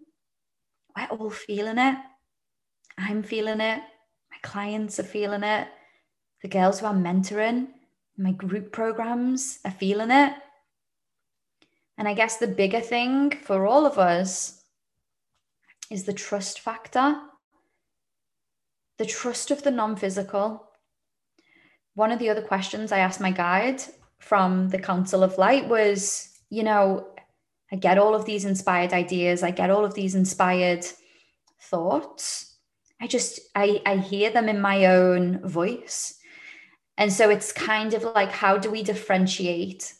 We're 0.96 1.06
all 1.06 1.30
feeling 1.30 1.78
it. 1.78 1.96
I'm 2.96 3.22
feeling 3.22 3.60
it. 3.60 3.80
My 4.30 4.38
clients 4.42 5.00
are 5.00 5.04
feeling 5.04 5.42
it. 5.42 5.68
The 6.42 6.48
girls 6.48 6.80
who 6.80 6.86
I'm 6.86 7.02
mentoring, 7.02 7.68
my 8.16 8.32
group 8.32 8.70
programs 8.70 9.58
are 9.64 9.70
feeling 9.70 10.10
it. 10.10 10.34
And 11.96 12.06
I 12.06 12.14
guess 12.14 12.36
the 12.36 12.46
bigger 12.46 12.80
thing 12.80 13.30
for 13.30 13.66
all 13.66 13.86
of 13.86 13.98
us 13.98 14.62
is 15.90 16.04
the 16.04 16.12
trust 16.12 16.60
factor, 16.60 17.20
the 18.98 19.06
trust 19.06 19.50
of 19.50 19.62
the 19.62 19.70
non 19.70 19.96
physical, 19.96 20.68
one 21.94 22.12
of 22.12 22.18
the 22.18 22.30
other 22.30 22.42
questions 22.42 22.92
I 22.92 22.98
asked 22.98 23.20
my 23.20 23.30
guide 23.30 23.82
from 24.18 24.68
the 24.68 24.78
Council 24.78 25.22
of 25.22 25.38
Light 25.38 25.68
was, 25.68 26.28
you 26.50 26.62
know, 26.62 27.06
I 27.72 27.76
get 27.76 27.98
all 27.98 28.14
of 28.14 28.24
these 28.24 28.44
inspired 28.44 28.92
ideas, 28.92 29.42
I 29.42 29.50
get 29.50 29.70
all 29.70 29.84
of 29.84 29.94
these 29.94 30.14
inspired 30.14 30.84
thoughts. 31.60 32.56
I 33.00 33.06
just 33.06 33.40
I 33.54 33.82
I 33.86 33.96
hear 33.96 34.30
them 34.30 34.48
in 34.48 34.60
my 34.60 34.86
own 34.86 35.46
voice. 35.46 36.18
And 36.96 37.12
so 37.12 37.28
it's 37.28 37.52
kind 37.52 37.94
of 37.94 38.04
like 38.04 38.30
how 38.30 38.56
do 38.58 38.70
we 38.70 38.82
differentiate 38.82 39.94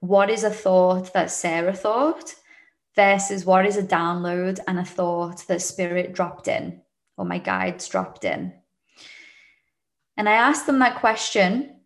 what 0.00 0.30
is 0.30 0.44
a 0.44 0.50
thought 0.50 1.12
that 1.12 1.30
Sarah 1.30 1.74
thought 1.74 2.34
versus 2.96 3.44
what 3.44 3.66
is 3.66 3.76
a 3.76 3.82
download 3.82 4.58
and 4.66 4.78
a 4.78 4.84
thought 4.84 5.46
that 5.46 5.62
spirit 5.62 6.14
dropped 6.14 6.48
in 6.48 6.80
or 7.16 7.24
my 7.24 7.38
guides 7.38 7.86
dropped 7.88 8.24
in. 8.24 8.54
And 10.20 10.28
I 10.28 10.34
asked 10.34 10.66
them 10.66 10.80
that 10.80 10.96
question 10.96 11.76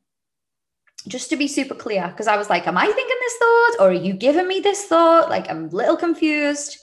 just 1.07 1.31
to 1.31 1.37
be 1.37 1.47
super 1.47 1.77
clear 1.77 2.09
because 2.09 2.27
I 2.27 2.37
was 2.37 2.51
like, 2.51 2.66
Am 2.66 2.77
I 2.77 2.85
thinking 2.85 3.16
this 3.20 3.37
thought 3.37 3.75
or 3.79 3.90
are 3.90 3.92
you 3.92 4.12
giving 4.12 4.49
me 4.49 4.59
this 4.59 4.87
thought? 4.87 5.31
Like, 5.31 5.49
I'm 5.49 5.66
a 5.66 5.68
little 5.68 5.97
confused. 5.97 6.79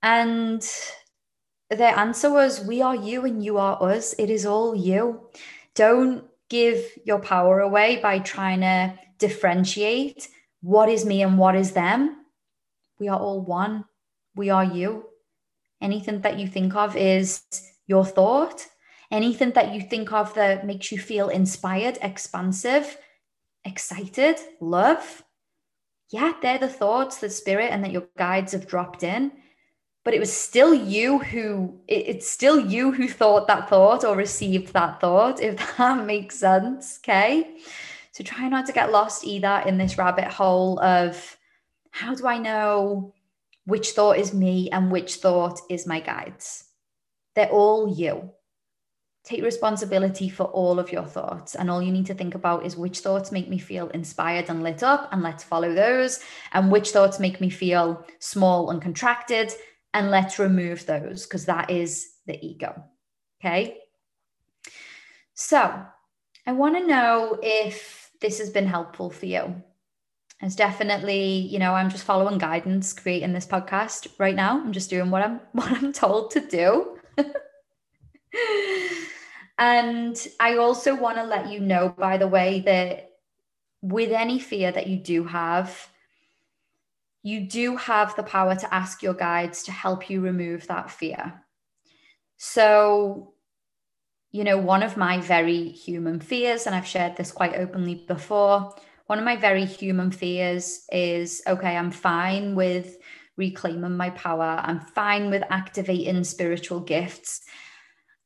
And 0.00 0.64
their 1.70 1.98
answer 1.98 2.30
was, 2.30 2.64
We 2.64 2.82
are 2.82 2.94
you 2.94 3.24
and 3.24 3.44
you 3.44 3.58
are 3.58 3.82
us. 3.82 4.14
It 4.16 4.30
is 4.30 4.46
all 4.46 4.76
you. 4.76 5.22
Don't 5.74 6.22
give 6.48 6.84
your 7.04 7.18
power 7.18 7.58
away 7.58 7.96
by 8.00 8.20
trying 8.20 8.60
to 8.60 8.96
differentiate 9.18 10.28
what 10.62 10.88
is 10.88 11.04
me 11.04 11.24
and 11.24 11.36
what 11.36 11.56
is 11.56 11.72
them. 11.72 12.26
We 13.00 13.08
are 13.08 13.18
all 13.18 13.40
one. 13.40 13.86
We 14.36 14.50
are 14.50 14.64
you. 14.64 15.06
Anything 15.82 16.20
that 16.20 16.38
you 16.38 16.46
think 16.46 16.76
of 16.76 16.94
is 16.94 17.42
your 17.88 18.04
thought 18.04 18.64
anything 19.10 19.52
that 19.52 19.74
you 19.74 19.80
think 19.80 20.12
of 20.12 20.34
that 20.34 20.66
makes 20.66 20.92
you 20.92 20.98
feel 20.98 21.28
inspired, 21.28 21.98
expansive, 22.02 22.96
excited, 23.64 24.36
love. 24.60 25.22
Yeah, 26.10 26.32
they're 26.40 26.58
the 26.58 26.68
thoughts 26.68 27.18
the 27.18 27.30
spirit 27.30 27.70
and 27.70 27.84
that 27.84 27.92
your 27.92 28.08
guides 28.16 28.52
have 28.52 28.66
dropped 28.66 29.02
in. 29.02 29.32
But 30.04 30.14
it 30.14 30.20
was 30.20 30.32
still 30.32 30.72
you 30.74 31.18
who, 31.18 31.78
it's 31.86 32.28
still 32.28 32.58
you 32.58 32.90
who 32.90 33.06
thought 33.06 33.46
that 33.48 33.68
thought 33.68 34.02
or 34.04 34.16
received 34.16 34.72
that 34.72 35.00
thought, 35.00 35.40
if 35.40 35.76
that 35.76 36.06
makes 36.06 36.36
sense. 36.36 36.98
Okay. 37.02 37.58
So 38.12 38.24
try 38.24 38.48
not 38.48 38.66
to 38.66 38.72
get 38.72 38.90
lost 38.90 39.24
either 39.24 39.62
in 39.66 39.78
this 39.78 39.98
rabbit 39.98 40.24
hole 40.24 40.80
of 40.80 41.36
how 41.90 42.14
do 42.14 42.26
I 42.26 42.38
know 42.38 43.14
which 43.66 43.90
thought 43.90 44.18
is 44.18 44.32
me 44.32 44.70
and 44.70 44.90
which 44.90 45.16
thought 45.16 45.60
is 45.68 45.86
my 45.86 46.00
guides? 46.00 46.64
They're 47.34 47.50
all 47.50 47.94
you 47.94 48.32
take 49.30 49.44
responsibility 49.44 50.28
for 50.28 50.44
all 50.44 50.80
of 50.80 50.90
your 50.90 51.04
thoughts. 51.04 51.54
And 51.54 51.70
all 51.70 51.80
you 51.80 51.92
need 51.92 52.06
to 52.06 52.14
think 52.14 52.34
about 52.34 52.66
is 52.66 52.76
which 52.76 52.98
thoughts 52.98 53.30
make 53.30 53.48
me 53.48 53.58
feel 53.58 53.88
inspired 53.90 54.48
and 54.48 54.62
lit 54.62 54.82
up, 54.82 55.08
and 55.12 55.22
let's 55.22 55.44
follow 55.44 55.72
those. 55.72 56.18
And 56.52 56.70
which 56.70 56.90
thoughts 56.90 57.20
make 57.20 57.40
me 57.40 57.48
feel 57.48 58.04
small 58.18 58.70
and 58.70 58.82
contracted, 58.82 59.52
and 59.94 60.10
let's 60.10 60.40
remove 60.40 60.84
those 60.84 61.26
because 61.26 61.46
that 61.46 61.70
is 61.70 62.10
the 62.26 62.44
ego. 62.44 62.82
Okay. 63.40 63.78
So 65.34 65.80
I 66.46 66.52
want 66.52 66.76
to 66.76 66.86
know 66.86 67.38
if 67.40 68.10
this 68.20 68.38
has 68.38 68.50
been 68.50 68.66
helpful 68.66 69.10
for 69.10 69.26
you. 69.26 69.62
It's 70.42 70.56
definitely, 70.56 71.22
you 71.52 71.58
know, 71.58 71.74
I'm 71.74 71.90
just 71.90 72.04
following 72.04 72.38
guidance 72.38 72.92
creating 72.94 73.32
this 73.32 73.46
podcast 73.46 74.08
right 74.18 74.34
now. 74.34 74.58
I'm 74.58 74.72
just 74.72 74.90
doing 74.90 75.10
what 75.10 75.22
I'm 75.22 75.40
what 75.52 75.70
I'm 75.70 75.92
told 75.92 76.32
to 76.32 76.40
do. 76.40 76.98
and 79.60 80.16
I 80.40 80.56
also 80.56 80.96
want 80.96 81.18
to 81.18 81.24
let 81.24 81.50
you 81.50 81.60
know, 81.60 81.90
by 81.90 82.16
the 82.16 82.26
way, 82.26 82.60
that 82.60 83.10
with 83.82 84.10
any 84.10 84.38
fear 84.38 84.72
that 84.72 84.86
you 84.86 84.96
do 84.96 85.24
have, 85.24 85.88
you 87.22 87.42
do 87.42 87.76
have 87.76 88.16
the 88.16 88.22
power 88.22 88.56
to 88.56 88.74
ask 88.74 89.02
your 89.02 89.12
guides 89.12 89.62
to 89.64 89.72
help 89.72 90.08
you 90.08 90.22
remove 90.22 90.66
that 90.68 90.90
fear. 90.90 91.44
So, 92.38 93.34
you 94.32 94.44
know, 94.44 94.56
one 94.56 94.82
of 94.82 94.96
my 94.96 95.20
very 95.20 95.68
human 95.68 96.20
fears, 96.20 96.64
and 96.64 96.74
I've 96.74 96.86
shared 96.86 97.18
this 97.18 97.30
quite 97.30 97.56
openly 97.56 98.06
before, 98.08 98.74
one 99.08 99.18
of 99.18 99.26
my 99.26 99.36
very 99.36 99.66
human 99.66 100.10
fears 100.10 100.86
is 100.90 101.42
okay, 101.46 101.76
I'm 101.76 101.90
fine 101.90 102.54
with 102.54 102.96
reclaiming 103.36 103.98
my 103.98 104.08
power, 104.10 104.58
I'm 104.62 104.80
fine 104.80 105.28
with 105.28 105.42
activating 105.50 106.24
spiritual 106.24 106.80
gifts. 106.80 107.42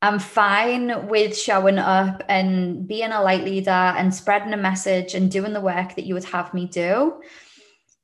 I'm 0.04 0.18
fine 0.18 1.08
with 1.08 1.34
showing 1.34 1.78
up 1.78 2.22
and 2.28 2.86
being 2.86 3.10
a 3.10 3.22
light 3.22 3.42
leader 3.42 3.70
and 3.70 4.14
spreading 4.14 4.52
a 4.52 4.58
message 4.58 5.14
and 5.14 5.30
doing 5.30 5.54
the 5.54 5.62
work 5.62 5.94
that 5.96 6.04
you 6.04 6.12
would 6.12 6.24
have 6.24 6.52
me 6.52 6.66
do. 6.66 7.22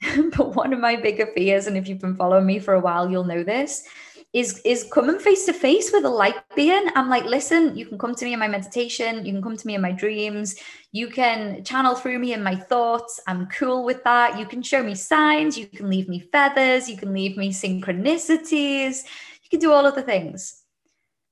but 0.35 0.55
one 0.55 0.73
of 0.73 0.81
my 0.81 0.97
bigger 0.97 1.27
fears, 1.37 1.67
and 1.67 1.77
if 1.77 1.87
you've 1.87 1.99
been 1.99 2.17
following 2.17 2.47
me 2.47 2.59
for 2.59 2.73
a 2.73 2.81
while, 2.81 3.11
you'll 3.11 3.25
know 3.25 3.43
this, 3.43 3.85
is 4.33 4.63
is 4.65 4.89
coming 4.91 5.19
face 5.19 5.45
to 5.45 5.53
face 5.53 5.93
with 5.93 6.07
a 6.07 6.09
light 6.09 6.37
being. 6.57 6.87
I'm 6.95 7.11
like, 7.11 7.27
listen, 7.27 7.77
you 7.77 7.85
can 7.85 7.99
come 7.99 8.15
to 8.15 8.25
me 8.25 8.33
in 8.33 8.39
my 8.39 8.49
meditation, 8.49 9.27
you 9.27 9.35
can 9.35 9.43
come 9.43 9.59
to 9.59 9.67
me 9.67 9.75
in 9.75 9.83
my 9.83 9.93
dreams, 9.93 10.57
you 10.93 11.09
can 11.09 11.63
channel 11.65 11.95
through 11.95 12.19
me 12.19 12.33
in 12.33 12.43
my 12.43 12.57
thoughts. 12.57 13.21
I'm 13.27 13.47
cool 13.49 13.85
with 13.85 14.03
that. 14.05 14.39
You 14.39 14.47
can 14.47 14.63
show 14.63 14.83
me 14.83 14.95
signs, 14.95 15.59
you 15.59 15.67
can 15.67 15.91
leave 15.91 16.09
me 16.09 16.21
feathers, 16.33 16.89
you 16.89 16.97
can 16.97 17.13
leave 17.13 17.37
me 17.37 17.53
synchronicities, 17.53 19.03
you 19.43 19.51
can 19.51 19.61
do 19.61 19.71
all 19.71 19.85
of 19.85 19.95
the 19.95 20.03
things. 20.03 20.60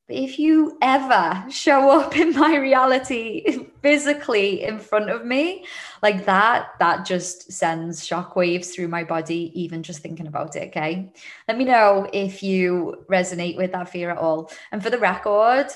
But 0.08 0.16
if 0.16 0.38
you 0.38 0.78
ever 0.80 1.44
show 1.50 1.90
up 1.90 2.16
in 2.16 2.32
my 2.32 2.56
reality 2.56 3.68
physically 3.82 4.64
in 4.64 4.78
front 4.78 5.10
of 5.10 5.26
me, 5.26 5.66
like 6.02 6.24
that, 6.24 6.70
that 6.78 7.04
just 7.04 7.52
sends 7.52 8.08
shockwaves 8.08 8.72
through 8.72 8.88
my 8.88 9.04
body, 9.04 9.52
even 9.54 9.82
just 9.82 10.00
thinking 10.00 10.26
about 10.26 10.56
it. 10.56 10.68
Okay. 10.68 11.12
Let 11.46 11.58
me 11.58 11.66
know 11.66 12.08
if 12.12 12.42
you 12.42 13.04
resonate 13.10 13.58
with 13.58 13.72
that 13.72 13.90
fear 13.90 14.10
at 14.10 14.16
all. 14.16 14.50
And 14.72 14.82
for 14.82 14.88
the 14.88 14.98
record, 14.98 15.66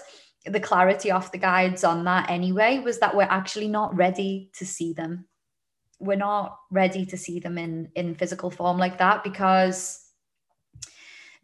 the 0.47 0.61
clarity 0.61 1.11
off 1.11 1.31
the 1.31 1.39
guides 1.39 1.85
on 1.85 2.05
that 2.05 2.31
anyway 2.31 2.79
was 2.79 2.99
that 3.01 3.15
we're 3.15 3.23
actually 3.25 3.69
not 3.69 3.95
ready 3.95 4.51
to 4.55 4.65
see 4.65 4.95
them. 4.95 5.27
We're 6.01 6.17
not 6.17 6.59
ready 6.71 7.05
to 7.07 7.19
see 7.19 7.39
them 7.39 7.59
in 7.59 7.91
in 7.95 8.15
physical 8.15 8.51
form 8.51 8.79
like 8.79 8.99
that 8.99 9.23
because 9.23 10.02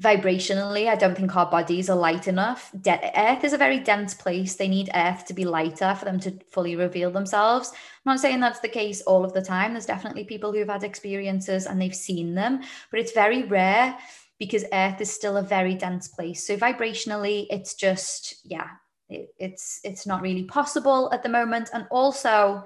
vibrationally, 0.03 0.89
I 0.89 0.95
don't 0.95 1.17
think 1.17 1.35
our 1.35 1.51
bodies 1.51 1.91
are 1.91 1.97
light 1.97 2.29
enough. 2.29 2.71
De- 2.81 3.13
earth 3.17 3.43
is 3.43 3.53
a 3.53 3.59
very 3.59 3.81
dense 3.81 4.15
place. 4.15 4.55
They 4.55 4.69
need 4.69 4.91
Earth 4.95 5.27
to 5.27 5.35
be 5.35 5.45
lighter 5.45 5.95
for 5.95 6.05
them 6.05 6.21
to 6.21 6.39
fully 6.51 6.77
reveal 6.77 7.11
themselves. 7.11 7.71
I'm 7.71 8.13
not 8.13 8.21
saying 8.21 8.39
that's 8.39 8.61
the 8.61 8.69
case 8.69 9.01
all 9.03 9.25
of 9.25 9.33
the 9.33 9.43
time. 9.43 9.73
There's 9.73 9.87
definitely 9.87 10.25
people 10.25 10.53
who've 10.53 10.69
had 10.69 10.85
experiences 10.85 11.67
and 11.67 11.81
they've 11.81 11.95
seen 11.95 12.35
them, 12.35 12.61
but 12.91 13.01
it's 13.01 13.13
very 13.13 13.43
rare 13.43 13.99
because 14.39 14.65
Earth 14.73 15.01
is 15.01 15.13
still 15.13 15.37
a 15.37 15.43
very 15.43 15.75
dense 15.75 16.07
place. 16.07 16.47
So 16.47 16.57
vibrationally, 16.57 17.49
it's 17.51 17.75
just 17.75 18.37
yeah, 18.45 18.69
it, 19.09 19.31
it's 19.37 19.81
it's 19.83 20.07
not 20.07 20.23
really 20.23 20.45
possible 20.45 21.11
at 21.13 21.25
the 21.25 21.29
moment. 21.29 21.71
And 21.73 21.89
also, 21.91 22.63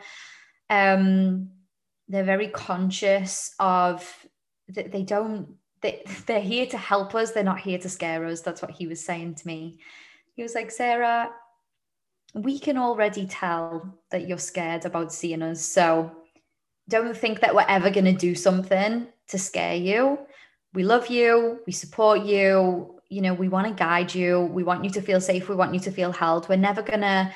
um, 0.68 1.48
they're 2.08 2.24
very 2.24 2.48
conscious 2.48 3.54
of 3.58 4.06
that 4.68 4.92
they 4.92 5.02
don't 5.02 5.56
they, 5.82 6.02
they're 6.26 6.40
here 6.40 6.66
to 6.66 6.78
help 6.78 7.14
us. 7.14 7.32
They're 7.32 7.44
not 7.44 7.60
here 7.60 7.78
to 7.78 7.88
scare 7.88 8.24
us. 8.24 8.40
That's 8.40 8.62
what 8.62 8.70
he 8.70 8.86
was 8.86 9.04
saying 9.04 9.34
to 9.36 9.46
me. 9.46 9.80
He 10.34 10.42
was 10.42 10.54
like, 10.54 10.70
Sarah, 10.70 11.30
we 12.34 12.58
can 12.58 12.78
already 12.78 13.26
tell 13.26 13.98
that 14.10 14.26
you're 14.26 14.38
scared 14.38 14.86
about 14.86 15.12
seeing 15.12 15.42
us. 15.42 15.60
So 15.60 16.10
don't 16.88 17.16
think 17.16 17.40
that 17.40 17.54
we're 17.54 17.66
ever 17.68 17.90
going 17.90 18.06
to 18.06 18.12
do 18.12 18.34
something 18.34 19.06
to 19.28 19.38
scare 19.38 19.76
you. 19.76 20.18
We 20.72 20.84
love 20.84 21.08
you. 21.08 21.60
We 21.66 21.72
support 21.72 22.22
you. 22.22 22.98
You 23.08 23.20
know, 23.20 23.34
we 23.34 23.48
want 23.48 23.66
to 23.66 23.74
guide 23.74 24.14
you. 24.14 24.40
We 24.40 24.62
want 24.62 24.84
you 24.84 24.90
to 24.90 25.02
feel 25.02 25.20
safe. 25.20 25.48
We 25.48 25.54
want 25.54 25.74
you 25.74 25.80
to 25.80 25.90
feel 25.90 26.12
held. 26.12 26.48
We're 26.48 26.56
never 26.56 26.80
going 26.80 27.02
to, 27.02 27.32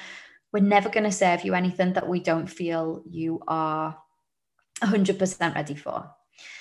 we're 0.52 0.61
never 0.62 0.88
going 0.88 1.04
to 1.04 1.12
serve 1.12 1.44
you 1.44 1.54
anything 1.54 1.92
that 1.94 2.09
we 2.09 2.20
don't 2.20 2.46
feel 2.46 3.02
you 3.04 3.42
are 3.46 3.98
100% 4.82 5.54
ready 5.54 5.74
for. 5.74 6.11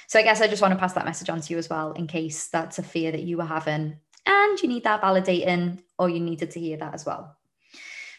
So 0.07 0.19
I 0.19 0.23
guess 0.23 0.41
I 0.41 0.47
just 0.47 0.61
want 0.61 0.73
to 0.73 0.79
pass 0.79 0.93
that 0.93 1.05
message 1.05 1.29
on 1.29 1.41
to 1.41 1.53
you 1.53 1.57
as 1.57 1.69
well, 1.69 1.91
in 1.93 2.07
case 2.07 2.47
that's 2.47 2.79
a 2.79 2.83
fear 2.83 3.11
that 3.11 3.23
you 3.23 3.37
were 3.37 3.45
having 3.45 3.97
and 4.25 4.61
you 4.61 4.69
need 4.69 4.83
that 4.83 5.01
validating 5.01 5.79
or 5.97 6.09
you 6.09 6.19
needed 6.19 6.51
to 6.51 6.59
hear 6.59 6.77
that 6.77 6.93
as 6.93 7.05
well. 7.05 7.35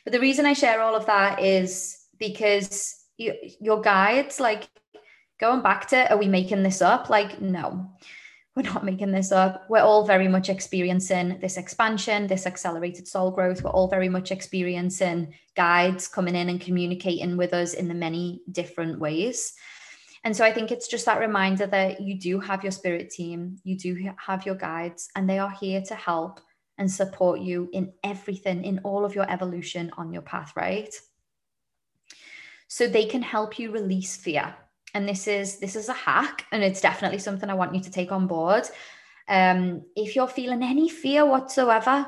But 0.05 0.13
the 0.13 0.21
reason 0.21 0.47
I 0.47 0.53
share 0.53 0.81
all 0.81 0.95
of 0.95 1.07
that 1.07 1.43
is 1.43 1.99
because 2.19 3.05
you, 3.17 3.35
your 3.61 3.81
guides, 3.81 4.39
like 4.39 4.69
going 5.41 5.63
back 5.63 5.89
to, 5.89 6.11
are 6.11 6.17
we 6.17 6.29
making 6.29 6.63
this 6.63 6.81
up? 6.81 7.11
Like, 7.11 7.41
no, 7.41 7.91
we're 8.55 8.63
not 8.63 8.85
making 8.85 9.13
this 9.13 9.33
up. 9.33 9.67
We're 9.69 9.81
all 9.81 10.07
very 10.07 10.29
much 10.29 10.49
experiencing 10.49 11.39
this 11.41 11.57
expansion, 11.57 12.27
this 12.27 12.47
accelerated 12.47 13.09
soul 13.09 13.31
growth. 13.31 13.63
We're 13.63 13.71
all 13.71 13.89
very 13.89 14.09
much 14.09 14.31
experiencing 14.31 15.35
guides 15.57 16.09
coming 16.09 16.37
in 16.37 16.49
and 16.49 16.61
communicating 16.61 17.37
with 17.37 17.53
us 17.53 17.75
in 17.75 17.89
the 17.89 17.95
many 17.95 18.43
different 18.51 18.99
ways. 18.99 19.55
And 20.27 20.37
so 20.37 20.45
I 20.45 20.53
think 20.53 20.73
it's 20.73 20.89
just 20.89 21.07
that 21.07 21.21
reminder 21.21 21.69
that 21.69 22.01
you 22.01 22.19
do 22.19 22.41
have 22.41 22.65
your 22.65 22.73
spirit 22.73 23.11
team, 23.11 23.59
you 23.63 23.79
do 23.79 24.11
have 24.17 24.45
your 24.45 24.57
guides, 24.57 25.09
and 25.15 25.31
they 25.31 25.39
are 25.39 25.53
here 25.53 25.81
to 25.83 25.95
help 25.95 26.41
and 26.79 26.91
support 26.91 27.39
you 27.39 27.71
in 27.73 27.93
everything, 28.03 28.65
in 28.65 28.81
all 28.81 29.05
of 29.05 29.15
your 29.15 29.31
evolution 29.31 29.93
on 29.97 30.13
your 30.13 30.23
path, 30.23 30.53
right? 30.57 30.93
So 32.67 32.89
they 32.89 33.05
can 33.05 33.23
help 33.23 33.57
you 33.61 33.71
release 33.71 34.17
fear. 34.17 34.53
And 34.95 35.09
this 35.09 35.29
is 35.29 35.61
this 35.61 35.77
is 35.77 35.89
a 35.89 35.93
hack, 35.93 36.45
and 36.51 36.65
it's 36.65 36.81
definitely 36.81 37.21
something 37.21 37.49
I 37.49 37.55
want 37.55 37.77
you 37.77 37.81
to 37.83 37.91
take 37.93 38.11
on 38.11 38.27
board. 38.27 38.65
Um, 39.29 39.83
if 39.95 40.17
you're 40.17 40.27
feeling 40.27 40.65
any 40.65 40.89
fear 40.89 41.25
whatsoever, 41.25 42.05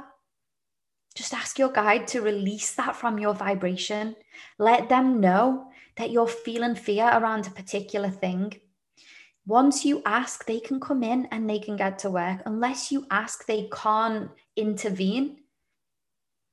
just 1.14 1.35
ask 1.35 1.57
your 1.57 1.70
guide 1.70 2.09
to 2.09 2.20
release 2.20 2.74
that 2.74 2.96
from 2.96 3.20
your 3.20 3.35
vibration. 3.35 4.16
Let 4.59 4.88
them 4.88 5.20
know 5.20 5.67
that 5.99 6.11
you're 6.11 6.29
feeling 6.29 6.75
fear 6.75 7.11
around 7.13 7.47
a 7.47 7.51
particular 7.51 8.09
thing, 8.09 8.55
once 9.47 9.85
you 9.85 10.03
ask, 10.05 10.47
they 10.47 10.61
can 10.61 10.79
come 10.79 11.03
in 11.03 11.27
and 11.27 11.49
they 11.49 11.59
can 11.59 11.77
get 11.77 11.99
to 11.99 12.11
work. 12.11 12.41
Unless 12.47 12.93
you 12.93 13.07
ask, 13.11 13.47
they 13.47 13.69
can't 13.73 14.31
intervene. 14.57 15.39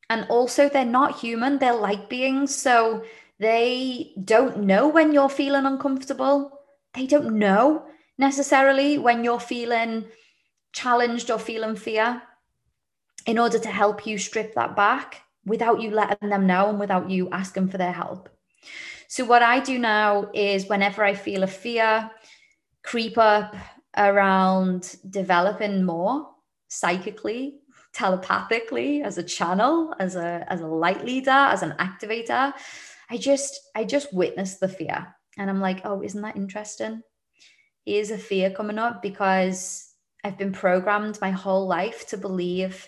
And 0.10 0.26
also, 0.30 0.70
they're 0.70 0.86
not 0.86 1.20
human, 1.20 1.60
they're 1.60 1.76
light 1.76 2.10
beings. 2.10 2.56
So 2.56 3.04
they 3.40 4.14
don't 4.24 4.60
know 4.60 4.88
when 4.88 5.14
you're 5.14 5.30
feeling 5.30 5.66
uncomfortable. 5.66 6.60
They 6.94 7.06
don't 7.06 7.38
know 7.38 7.86
necessarily 8.18 8.98
when 8.98 9.24
you're 9.24 9.40
feeling 9.40 10.06
challenged 10.72 11.30
or 11.30 11.40
feeling 11.40 11.76
fear 11.76 12.22
in 13.26 13.38
order 13.38 13.60
to 13.60 13.70
help 13.70 14.08
you 14.08 14.18
strip 14.18 14.56
that 14.56 14.76
back 14.76 15.22
without 15.46 15.82
you 15.82 15.92
letting 15.92 16.30
them 16.30 16.48
know 16.48 16.70
and 16.70 16.80
without 16.80 17.10
you 17.10 17.30
asking 17.32 17.70
for 17.70 17.78
their 17.78 17.92
help. 17.92 18.30
So, 19.08 19.26
what 19.26 19.44
I 19.44 19.60
do 19.60 19.78
now 19.80 20.30
is 20.34 20.68
whenever 20.68 21.04
I 21.04 21.14
feel 21.14 21.44
a 21.44 21.48
fear 21.48 22.10
creep 22.84 23.18
up 23.18 23.56
around 23.98 24.96
developing 25.10 25.84
more 25.84 26.30
psychically, 26.68 27.60
telepathically, 27.94 29.02
as 29.02 29.18
a 29.18 29.24
channel, 29.24 29.94
as 30.00 30.16
a 30.16 30.46
as 30.50 30.62
a 30.62 30.68
light 30.68 31.06
leader, 31.06 31.32
as 31.32 31.64
an 31.64 31.74
activator, 31.80 32.54
I 33.10 33.18
just 33.18 33.60
I 33.76 33.84
just 33.84 34.14
witness 34.14 34.56
the 34.56 34.68
fear, 34.68 35.16
and 35.38 35.50
I'm 35.50 35.62
like, 35.62 35.82
oh, 35.86 36.02
isn't 36.02 36.22
that 36.22 36.36
interesting? 36.36 37.02
Here's 37.86 38.12
a 38.12 38.18
fear 38.18 38.50
coming 38.50 38.80
up 38.80 39.02
because 39.02 39.94
I've 40.24 40.38
been 40.38 40.52
programmed 40.52 41.20
my 41.22 41.30
whole 41.30 41.68
life 41.68 42.08
to 42.08 42.18
believe 42.18 42.88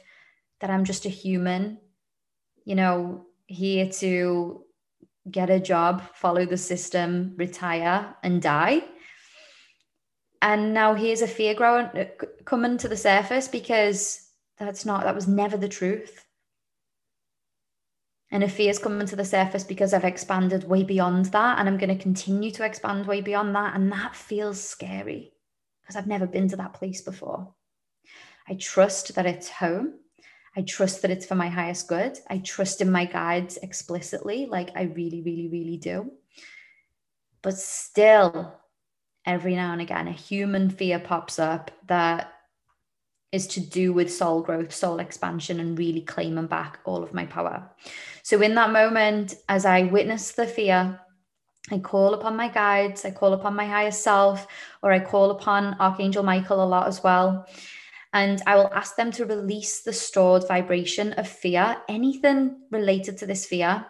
that 0.60 0.72
I'm 0.72 0.86
just 0.86 1.06
a 1.06 1.10
human, 1.10 1.78
you 2.66 2.74
know, 2.74 3.28
here 3.46 3.90
to 3.90 4.64
get 5.32 5.50
a 5.50 5.60
job, 5.60 6.02
follow 6.14 6.46
the 6.46 6.58
system, 6.58 7.34
retire, 7.38 8.16
and 8.24 8.42
die. 8.42 8.84
And 10.42 10.74
now 10.74 10.94
here's 10.94 11.22
a 11.22 11.28
fear 11.28 11.54
growing 11.54 11.86
uh, 11.88 12.06
coming 12.46 12.78
to 12.78 12.88
the 12.88 12.98
surface 12.98 13.48
because 13.48 14.30
that's 14.58 14.86
not 14.86 15.04
that 15.04 15.16
was 15.16 15.28
never 15.28 15.58
the 15.58 15.68
truth. 15.68 16.24
And 18.30 18.44
a 18.44 18.50
fear 18.50 18.70
is 18.70 18.80
coming 18.80 19.08
to 19.08 19.16
the 19.16 19.26
surface 19.26 19.64
because 19.64 19.94
I've 19.94 20.04
expanded 20.04 20.66
way 20.66 20.84
beyond 20.84 21.26
that. 21.26 21.60
And 21.60 21.68
I'm 21.68 21.78
going 21.78 21.96
to 21.96 22.02
continue 22.02 22.52
to 22.52 22.66
expand 22.66 23.08
way 23.08 23.22
beyond 23.22 23.56
that. 23.56 23.76
And 23.76 23.92
that 23.92 24.16
feels 24.16 24.62
scary 24.62 25.32
because 25.82 25.96
I've 25.96 26.08
never 26.08 26.28
been 26.28 26.50
to 26.50 26.58
that 26.58 26.74
place 26.74 27.02
before. 27.02 27.54
I 28.50 28.56
trust 28.56 29.16
that 29.16 29.26
it's 29.26 29.50
home. 29.50 29.94
I 30.58 30.64
trust 30.64 31.04
that 31.04 31.12
it's 31.12 31.26
for 31.28 31.36
my 31.36 31.50
highest 31.50 31.88
good. 31.88 32.18
I 32.32 32.40
trust 32.40 32.82
in 32.82 32.92
my 32.92 33.06
guides 33.06 33.58
explicitly, 33.62 34.48
like 34.48 34.72
I 34.76 34.84
really, 34.84 35.22
really, 35.22 35.48
really 35.48 35.78
do. 35.78 36.12
But 37.44 37.54
still, 37.54 38.60
every 39.24 39.56
now 39.56 39.72
and 39.74 39.82
again, 39.82 40.08
a 40.08 40.12
human 40.12 40.72
fear 40.72 40.98
pops 40.98 41.38
up 41.38 41.70
that 41.86 42.34
is 43.32 43.46
to 43.48 43.60
do 43.60 43.94
with 43.94 44.12
soul 44.12 44.42
growth, 44.42 44.74
soul 44.74 45.00
expansion, 45.00 45.60
and 45.60 45.78
really 45.78 46.02
claiming 46.02 46.48
back 46.48 46.80
all 46.86 47.04
of 47.04 47.14
my 47.14 47.28
power. 47.28 47.70
So, 48.24 48.42
in 48.42 48.56
that 48.56 48.72
moment, 48.72 49.36
as 49.50 49.64
I 49.64 49.84
witness 49.84 50.32
the 50.32 50.48
fear, 50.48 51.00
I 51.70 51.78
call 51.78 52.16
upon 52.16 52.36
my 52.36 52.48
guides, 52.48 53.06
I 53.06 53.12
call 53.12 53.34
upon 53.34 53.56
my 53.56 53.68
higher 53.68 53.92
self, 53.92 54.48
or 54.82 54.92
I 54.92 55.02
call 55.02 55.30
upon 55.30 55.76
Archangel 55.80 56.24
Michael 56.24 56.64
a 56.64 56.66
lot 56.66 56.88
as 56.88 57.04
well. 57.04 57.46
And 58.18 58.42
I 58.48 58.56
will 58.56 58.74
ask 58.74 58.96
them 58.96 59.12
to 59.12 59.26
release 59.26 59.82
the 59.82 59.94
stored 59.94 60.48
vibration 60.48 61.14
of 61.14 61.28
fear, 61.28 61.78
anything 61.88 62.62
related 62.72 63.20
to 63.20 63.28
this 63.28 63.46
fear, 63.46 63.86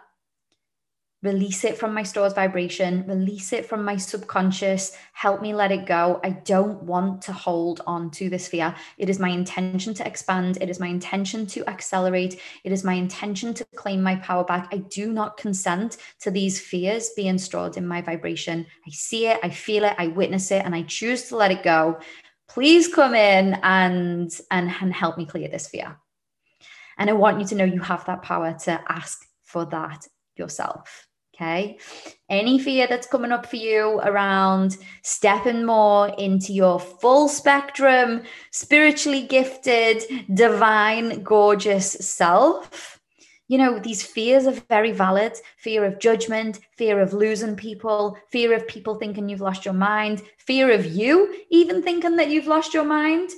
release 1.22 1.64
it 1.64 1.78
from 1.78 1.94
my 1.94 2.02
stored 2.02 2.34
vibration, 2.34 3.06
release 3.06 3.54
it 3.54 3.64
from 3.64 3.82
my 3.82 3.96
subconscious, 3.96 4.94
help 5.14 5.40
me 5.40 5.54
let 5.54 5.72
it 5.72 5.86
go. 5.86 6.20
I 6.22 6.30
don't 6.30 6.82
want 6.82 7.22
to 7.22 7.32
hold 7.32 7.80
on 7.86 8.10
to 8.12 8.28
this 8.28 8.46
fear. 8.46 8.74
It 8.98 9.08
is 9.08 9.18
my 9.18 9.30
intention 9.30 9.94
to 9.94 10.06
expand, 10.06 10.58
it 10.60 10.68
is 10.68 10.78
my 10.78 10.88
intention 10.88 11.46
to 11.46 11.66
accelerate, 11.66 12.38
it 12.64 12.70
is 12.70 12.84
my 12.84 12.92
intention 12.92 13.54
to 13.54 13.64
claim 13.76 14.02
my 14.02 14.16
power 14.16 14.44
back. 14.44 14.68
I 14.72 14.76
do 14.76 15.10
not 15.10 15.38
consent 15.38 15.96
to 16.20 16.30
these 16.30 16.60
fears 16.60 17.12
being 17.16 17.38
stored 17.38 17.78
in 17.78 17.88
my 17.88 18.02
vibration. 18.02 18.66
I 18.86 18.90
see 18.90 19.28
it, 19.28 19.40
I 19.42 19.48
feel 19.48 19.84
it, 19.84 19.94
I 19.96 20.08
witness 20.08 20.50
it, 20.50 20.66
and 20.66 20.74
I 20.74 20.82
choose 20.82 21.30
to 21.30 21.36
let 21.36 21.50
it 21.50 21.62
go. 21.62 21.98
Please 22.48 22.92
come 22.92 23.14
in 23.14 23.54
and 23.62 24.32
and, 24.50 24.74
and 24.80 24.92
help 24.92 25.18
me 25.18 25.26
clear 25.26 25.48
this 25.48 25.68
fear. 25.68 25.96
And 26.98 27.08
I 27.08 27.12
want 27.12 27.40
you 27.40 27.46
to 27.46 27.54
know 27.54 27.64
you 27.64 27.80
have 27.80 28.04
that 28.06 28.22
power 28.22 28.54
to 28.64 28.80
ask 28.88 29.24
for 29.44 29.64
that 29.66 30.06
yourself. 30.36 31.08
Okay. 31.34 31.78
Any 32.28 32.58
fear 32.58 32.88
that's 32.88 33.06
coming 33.06 33.30
up 33.30 33.46
for 33.46 33.56
you 33.56 34.00
around 34.00 34.76
stepping 35.02 35.64
more 35.64 36.08
into 36.18 36.52
your 36.52 36.80
full 36.80 37.28
spectrum, 37.28 38.22
spiritually 38.50 39.22
gifted, 39.22 40.02
divine, 40.34 41.22
gorgeous 41.22 41.92
self. 41.92 42.97
You 43.48 43.58
know, 43.58 43.78
these 43.78 44.02
fears 44.02 44.46
are 44.46 44.62
very 44.68 44.92
valid 44.92 45.32
fear 45.56 45.84
of 45.84 45.98
judgment, 45.98 46.60
fear 46.76 47.00
of 47.00 47.14
losing 47.14 47.56
people, 47.56 48.18
fear 48.30 48.54
of 48.54 48.68
people 48.68 48.94
thinking 48.94 49.28
you've 49.28 49.40
lost 49.40 49.64
your 49.64 49.74
mind, 49.74 50.22
fear 50.38 50.70
of 50.70 50.84
you 50.84 51.34
even 51.50 51.82
thinking 51.82 52.16
that 52.16 52.28
you've 52.30 52.46
lost 52.46 52.74
your 52.74 52.84
mind. 52.84 53.30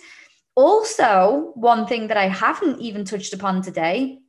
Also, 0.57 1.53
one 1.55 1.87
thing 1.87 2.09
that 2.09 2.16
I 2.16 2.27
haven't 2.27 2.81
even 2.81 3.05
touched 3.05 3.33
upon 3.33 3.62
today 3.62 4.20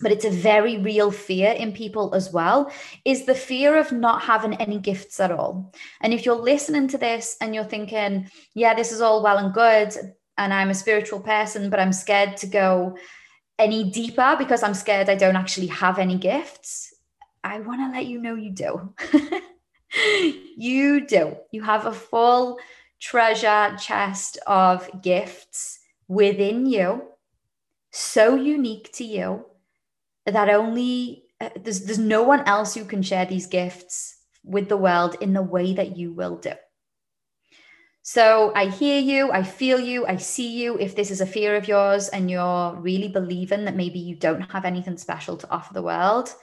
but 0.00 0.12
it's 0.12 0.24
a 0.24 0.30
very 0.30 0.78
real 0.78 1.10
fear 1.10 1.50
in 1.50 1.72
people 1.72 2.14
as 2.14 2.32
well 2.32 2.70
is 3.04 3.24
the 3.24 3.34
fear 3.34 3.76
of 3.76 3.92
not 3.92 4.22
having 4.22 4.54
any 4.54 4.78
gifts 4.78 5.20
at 5.20 5.30
all 5.30 5.72
and 6.00 6.12
if 6.14 6.24
you're 6.24 6.36
listening 6.36 6.88
to 6.88 6.98
this 6.98 7.36
and 7.40 7.54
you're 7.54 7.64
thinking 7.64 8.28
yeah 8.54 8.74
this 8.74 8.92
is 8.92 9.00
all 9.00 9.22
well 9.22 9.38
and 9.38 9.52
good 9.52 9.92
and 10.36 10.54
i'm 10.54 10.70
a 10.70 10.74
spiritual 10.74 11.20
person 11.20 11.70
but 11.70 11.80
i'm 11.80 11.92
scared 11.92 12.36
to 12.36 12.46
go 12.46 12.96
any 13.58 13.90
deeper 13.90 14.36
because 14.38 14.62
i'm 14.62 14.74
scared 14.74 15.08
i 15.08 15.14
don't 15.14 15.36
actually 15.36 15.66
have 15.66 15.98
any 15.98 16.16
gifts 16.16 16.94
i 17.44 17.58
want 17.60 17.80
to 17.80 17.96
let 17.96 18.06
you 18.06 18.20
know 18.20 18.34
you 18.34 18.50
do 18.50 18.94
you 20.56 21.06
do 21.06 21.36
you 21.50 21.62
have 21.62 21.86
a 21.86 21.92
full 21.92 22.58
treasure 23.00 23.76
chest 23.78 24.38
of 24.46 24.88
gifts 25.02 25.78
within 26.08 26.66
you 26.66 27.02
so 27.90 28.34
unique 28.34 28.92
to 28.92 29.04
you 29.04 29.44
that 30.26 30.48
only 30.48 31.24
uh, 31.40 31.50
there's 31.62 31.80
there's 31.80 31.98
no 31.98 32.22
one 32.22 32.40
else 32.46 32.74
who 32.74 32.84
can 32.84 33.02
share 33.02 33.24
these 33.24 33.46
gifts 33.46 34.16
with 34.44 34.68
the 34.68 34.76
world 34.76 35.16
in 35.20 35.32
the 35.32 35.42
way 35.42 35.74
that 35.74 35.96
you 35.96 36.12
will 36.12 36.36
do. 36.36 36.52
So 38.10 38.52
I 38.54 38.68
hear 38.68 38.98
you, 38.98 39.30
I 39.32 39.42
feel 39.42 39.78
you, 39.78 40.06
I 40.06 40.16
see 40.16 40.48
you. 40.48 40.78
If 40.78 40.96
this 40.96 41.10
is 41.10 41.20
a 41.20 41.26
fear 41.26 41.56
of 41.56 41.68
yours 41.68 42.08
and 42.08 42.30
you're 42.30 42.74
really 42.76 43.08
believing 43.08 43.66
that 43.66 43.76
maybe 43.76 43.98
you 43.98 44.16
don't 44.16 44.50
have 44.50 44.64
anything 44.64 44.96
special 44.96 45.36
to 45.36 45.50
offer 45.50 45.74
the 45.74 45.82
world, 45.82 46.34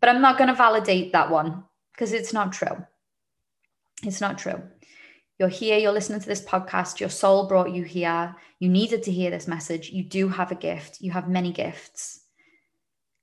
but 0.00 0.10
I'm 0.10 0.20
not 0.20 0.36
going 0.36 0.48
to 0.48 0.54
validate 0.54 1.14
that 1.14 1.30
one 1.30 1.64
because 1.94 2.12
it's 2.12 2.34
not 2.34 2.52
true. 2.52 2.84
It's 4.02 4.20
not 4.20 4.36
true. 4.36 4.62
You're 5.38 5.48
here, 5.48 5.78
you're 5.78 5.92
listening 5.92 6.20
to 6.20 6.28
this 6.28 6.44
podcast, 6.44 7.00
your 7.00 7.08
soul 7.08 7.48
brought 7.48 7.72
you 7.72 7.84
here. 7.84 8.36
You 8.58 8.68
needed 8.68 9.02
to 9.04 9.10
hear 9.10 9.30
this 9.30 9.48
message. 9.48 9.88
You 9.88 10.04
do 10.04 10.28
have 10.28 10.52
a 10.52 10.56
gift, 10.56 11.00
you 11.00 11.10
have 11.12 11.26
many 11.26 11.52
gifts. 11.52 12.20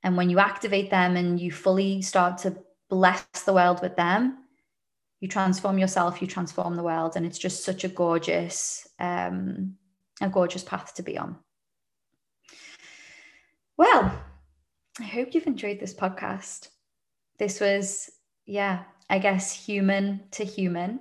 And 0.01 0.17
when 0.17 0.31
you 0.31 0.39
activate 0.39 0.89
them 0.89 1.15
and 1.15 1.39
you 1.39 1.51
fully 1.51 2.01
start 2.01 2.39
to 2.39 2.57
bless 2.89 3.27
the 3.45 3.53
world 3.53 3.79
with 3.83 3.95
them, 3.95 4.39
you 5.19 5.27
transform 5.27 5.77
yourself, 5.77 6.21
you 6.21 6.27
transform 6.27 6.75
the 6.75 6.83
world. 6.83 7.13
And 7.15 7.25
it's 7.25 7.37
just 7.37 7.63
such 7.63 7.83
a 7.83 7.89
gorgeous, 7.89 8.87
um, 8.99 9.75
a 10.21 10.29
gorgeous 10.29 10.63
path 10.63 10.93
to 10.95 11.03
be 11.03 11.17
on. 11.17 11.37
Well, 13.77 14.11
I 14.99 15.03
hope 15.03 15.33
you've 15.33 15.47
enjoyed 15.47 15.79
this 15.79 15.93
podcast. 15.93 16.69
This 17.37 17.59
was, 17.59 18.09
yeah, 18.45 18.83
I 19.09 19.19
guess 19.19 19.53
human 19.53 20.21
to 20.31 20.43
human, 20.43 20.99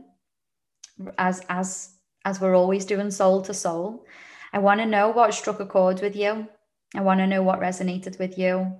as 1.19 1.43
as 1.49 1.97
as 2.25 2.41
we're 2.41 2.57
always 2.57 2.85
doing 2.85 3.11
soul 3.11 3.43
to 3.43 3.55
soul. 3.55 4.05
I 4.53 4.59
want 4.59 4.81
to 4.81 4.87
know 4.87 5.11
what 5.11 5.35
struck 5.35 5.61
a 5.61 5.67
chord 5.67 6.01
with 6.01 6.15
you. 6.15 6.47
I 6.95 7.01
want 7.01 7.21
to 7.21 7.27
know 7.27 7.43
what 7.43 7.61
resonated 7.61 8.19
with 8.19 8.39
you. 8.39 8.77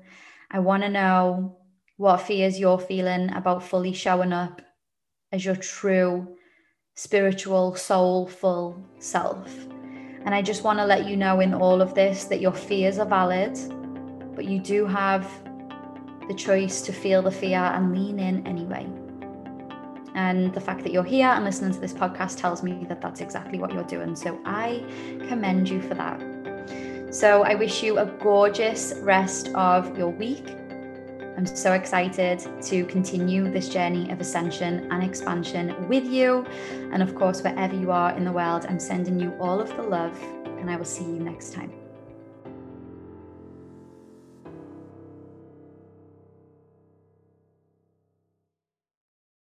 I 0.51 0.61
want 0.61 0.83
to 0.83 0.89
know 0.89 1.59
what 1.97 2.23
fears 2.23 2.59
you're 2.59 2.79
feeling 2.79 3.33
about 3.33 3.65
fully 3.65 3.93
showing 3.93 4.33
up 4.33 4.63
as 5.33 5.45
your 5.45 5.57
true 5.57 6.37
spiritual, 6.95 7.75
soulful 7.77 8.83
self. 8.99 9.49
And 10.25 10.35
I 10.35 10.43
just 10.43 10.65
want 10.65 10.79
to 10.79 10.85
let 10.85 11.07
you 11.07 11.17
know 11.17 11.41
in 11.41 11.55
all 11.55 11.81
of 11.81 11.95
this 11.95 12.25
that 12.25 12.41
your 12.41 12.53
fears 12.53 12.99
are 12.99 13.07
valid, 13.07 13.57
but 14.35 14.45
you 14.45 14.59
do 14.59 14.85
have 14.87 15.31
the 16.29 16.35
choice 16.35 16.83
to 16.83 16.93
feel 16.93 17.23
the 17.23 17.31
fear 17.31 17.59
and 17.59 17.95
lean 17.95 18.19
in 18.19 18.47
anyway. 18.47 18.87
And 20.15 20.53
the 20.53 20.61
fact 20.61 20.83
that 20.83 20.93
you're 20.93 21.05
here 21.05 21.29
and 21.29 21.45
listening 21.45 21.73
to 21.73 21.79
this 21.79 21.93
podcast 21.93 22.39
tells 22.39 22.63
me 22.63 22.85
that 22.89 23.01
that's 23.01 23.21
exactly 23.21 23.59
what 23.59 23.73
you're 23.73 23.85
doing. 23.85 24.17
So 24.17 24.41
I 24.45 24.85
commend 25.29 25.69
you 25.69 25.81
for 25.81 25.95
that. 25.95 26.21
So 27.15 27.43
I 27.45 27.55
wish 27.55 27.83
you 27.83 27.99
a 27.99 28.07
gorgeous 28.07 28.95
rest 29.03 29.49
of 29.55 29.97
your 29.97 30.11
week. 30.11 30.57
I'm 31.39 31.47
so 31.47 31.73
excited 31.73 32.41
to 32.63 32.85
continue 32.87 33.49
this 33.49 33.69
journey 33.69 34.11
of 34.11 34.21
ascension 34.21 34.91
and 34.91 35.05
expansion 35.05 35.87
with 35.87 36.05
you. 36.05 36.45
And 36.91 37.01
of 37.01 37.15
course, 37.15 37.43
wherever 37.43 37.77
you 37.77 37.93
are 37.93 38.11
in 38.17 38.25
the 38.25 38.33
world, 38.33 38.67
I'm 38.69 38.81
sending 38.81 39.21
you 39.21 39.33
all 39.39 39.61
of 39.61 39.69
the 39.77 39.85
love, 39.85 40.21
and 40.45 40.69
I 40.69 40.75
will 40.75 40.85
see 40.85 41.05
you 41.05 41.21
next 41.21 41.53
time. 41.53 41.88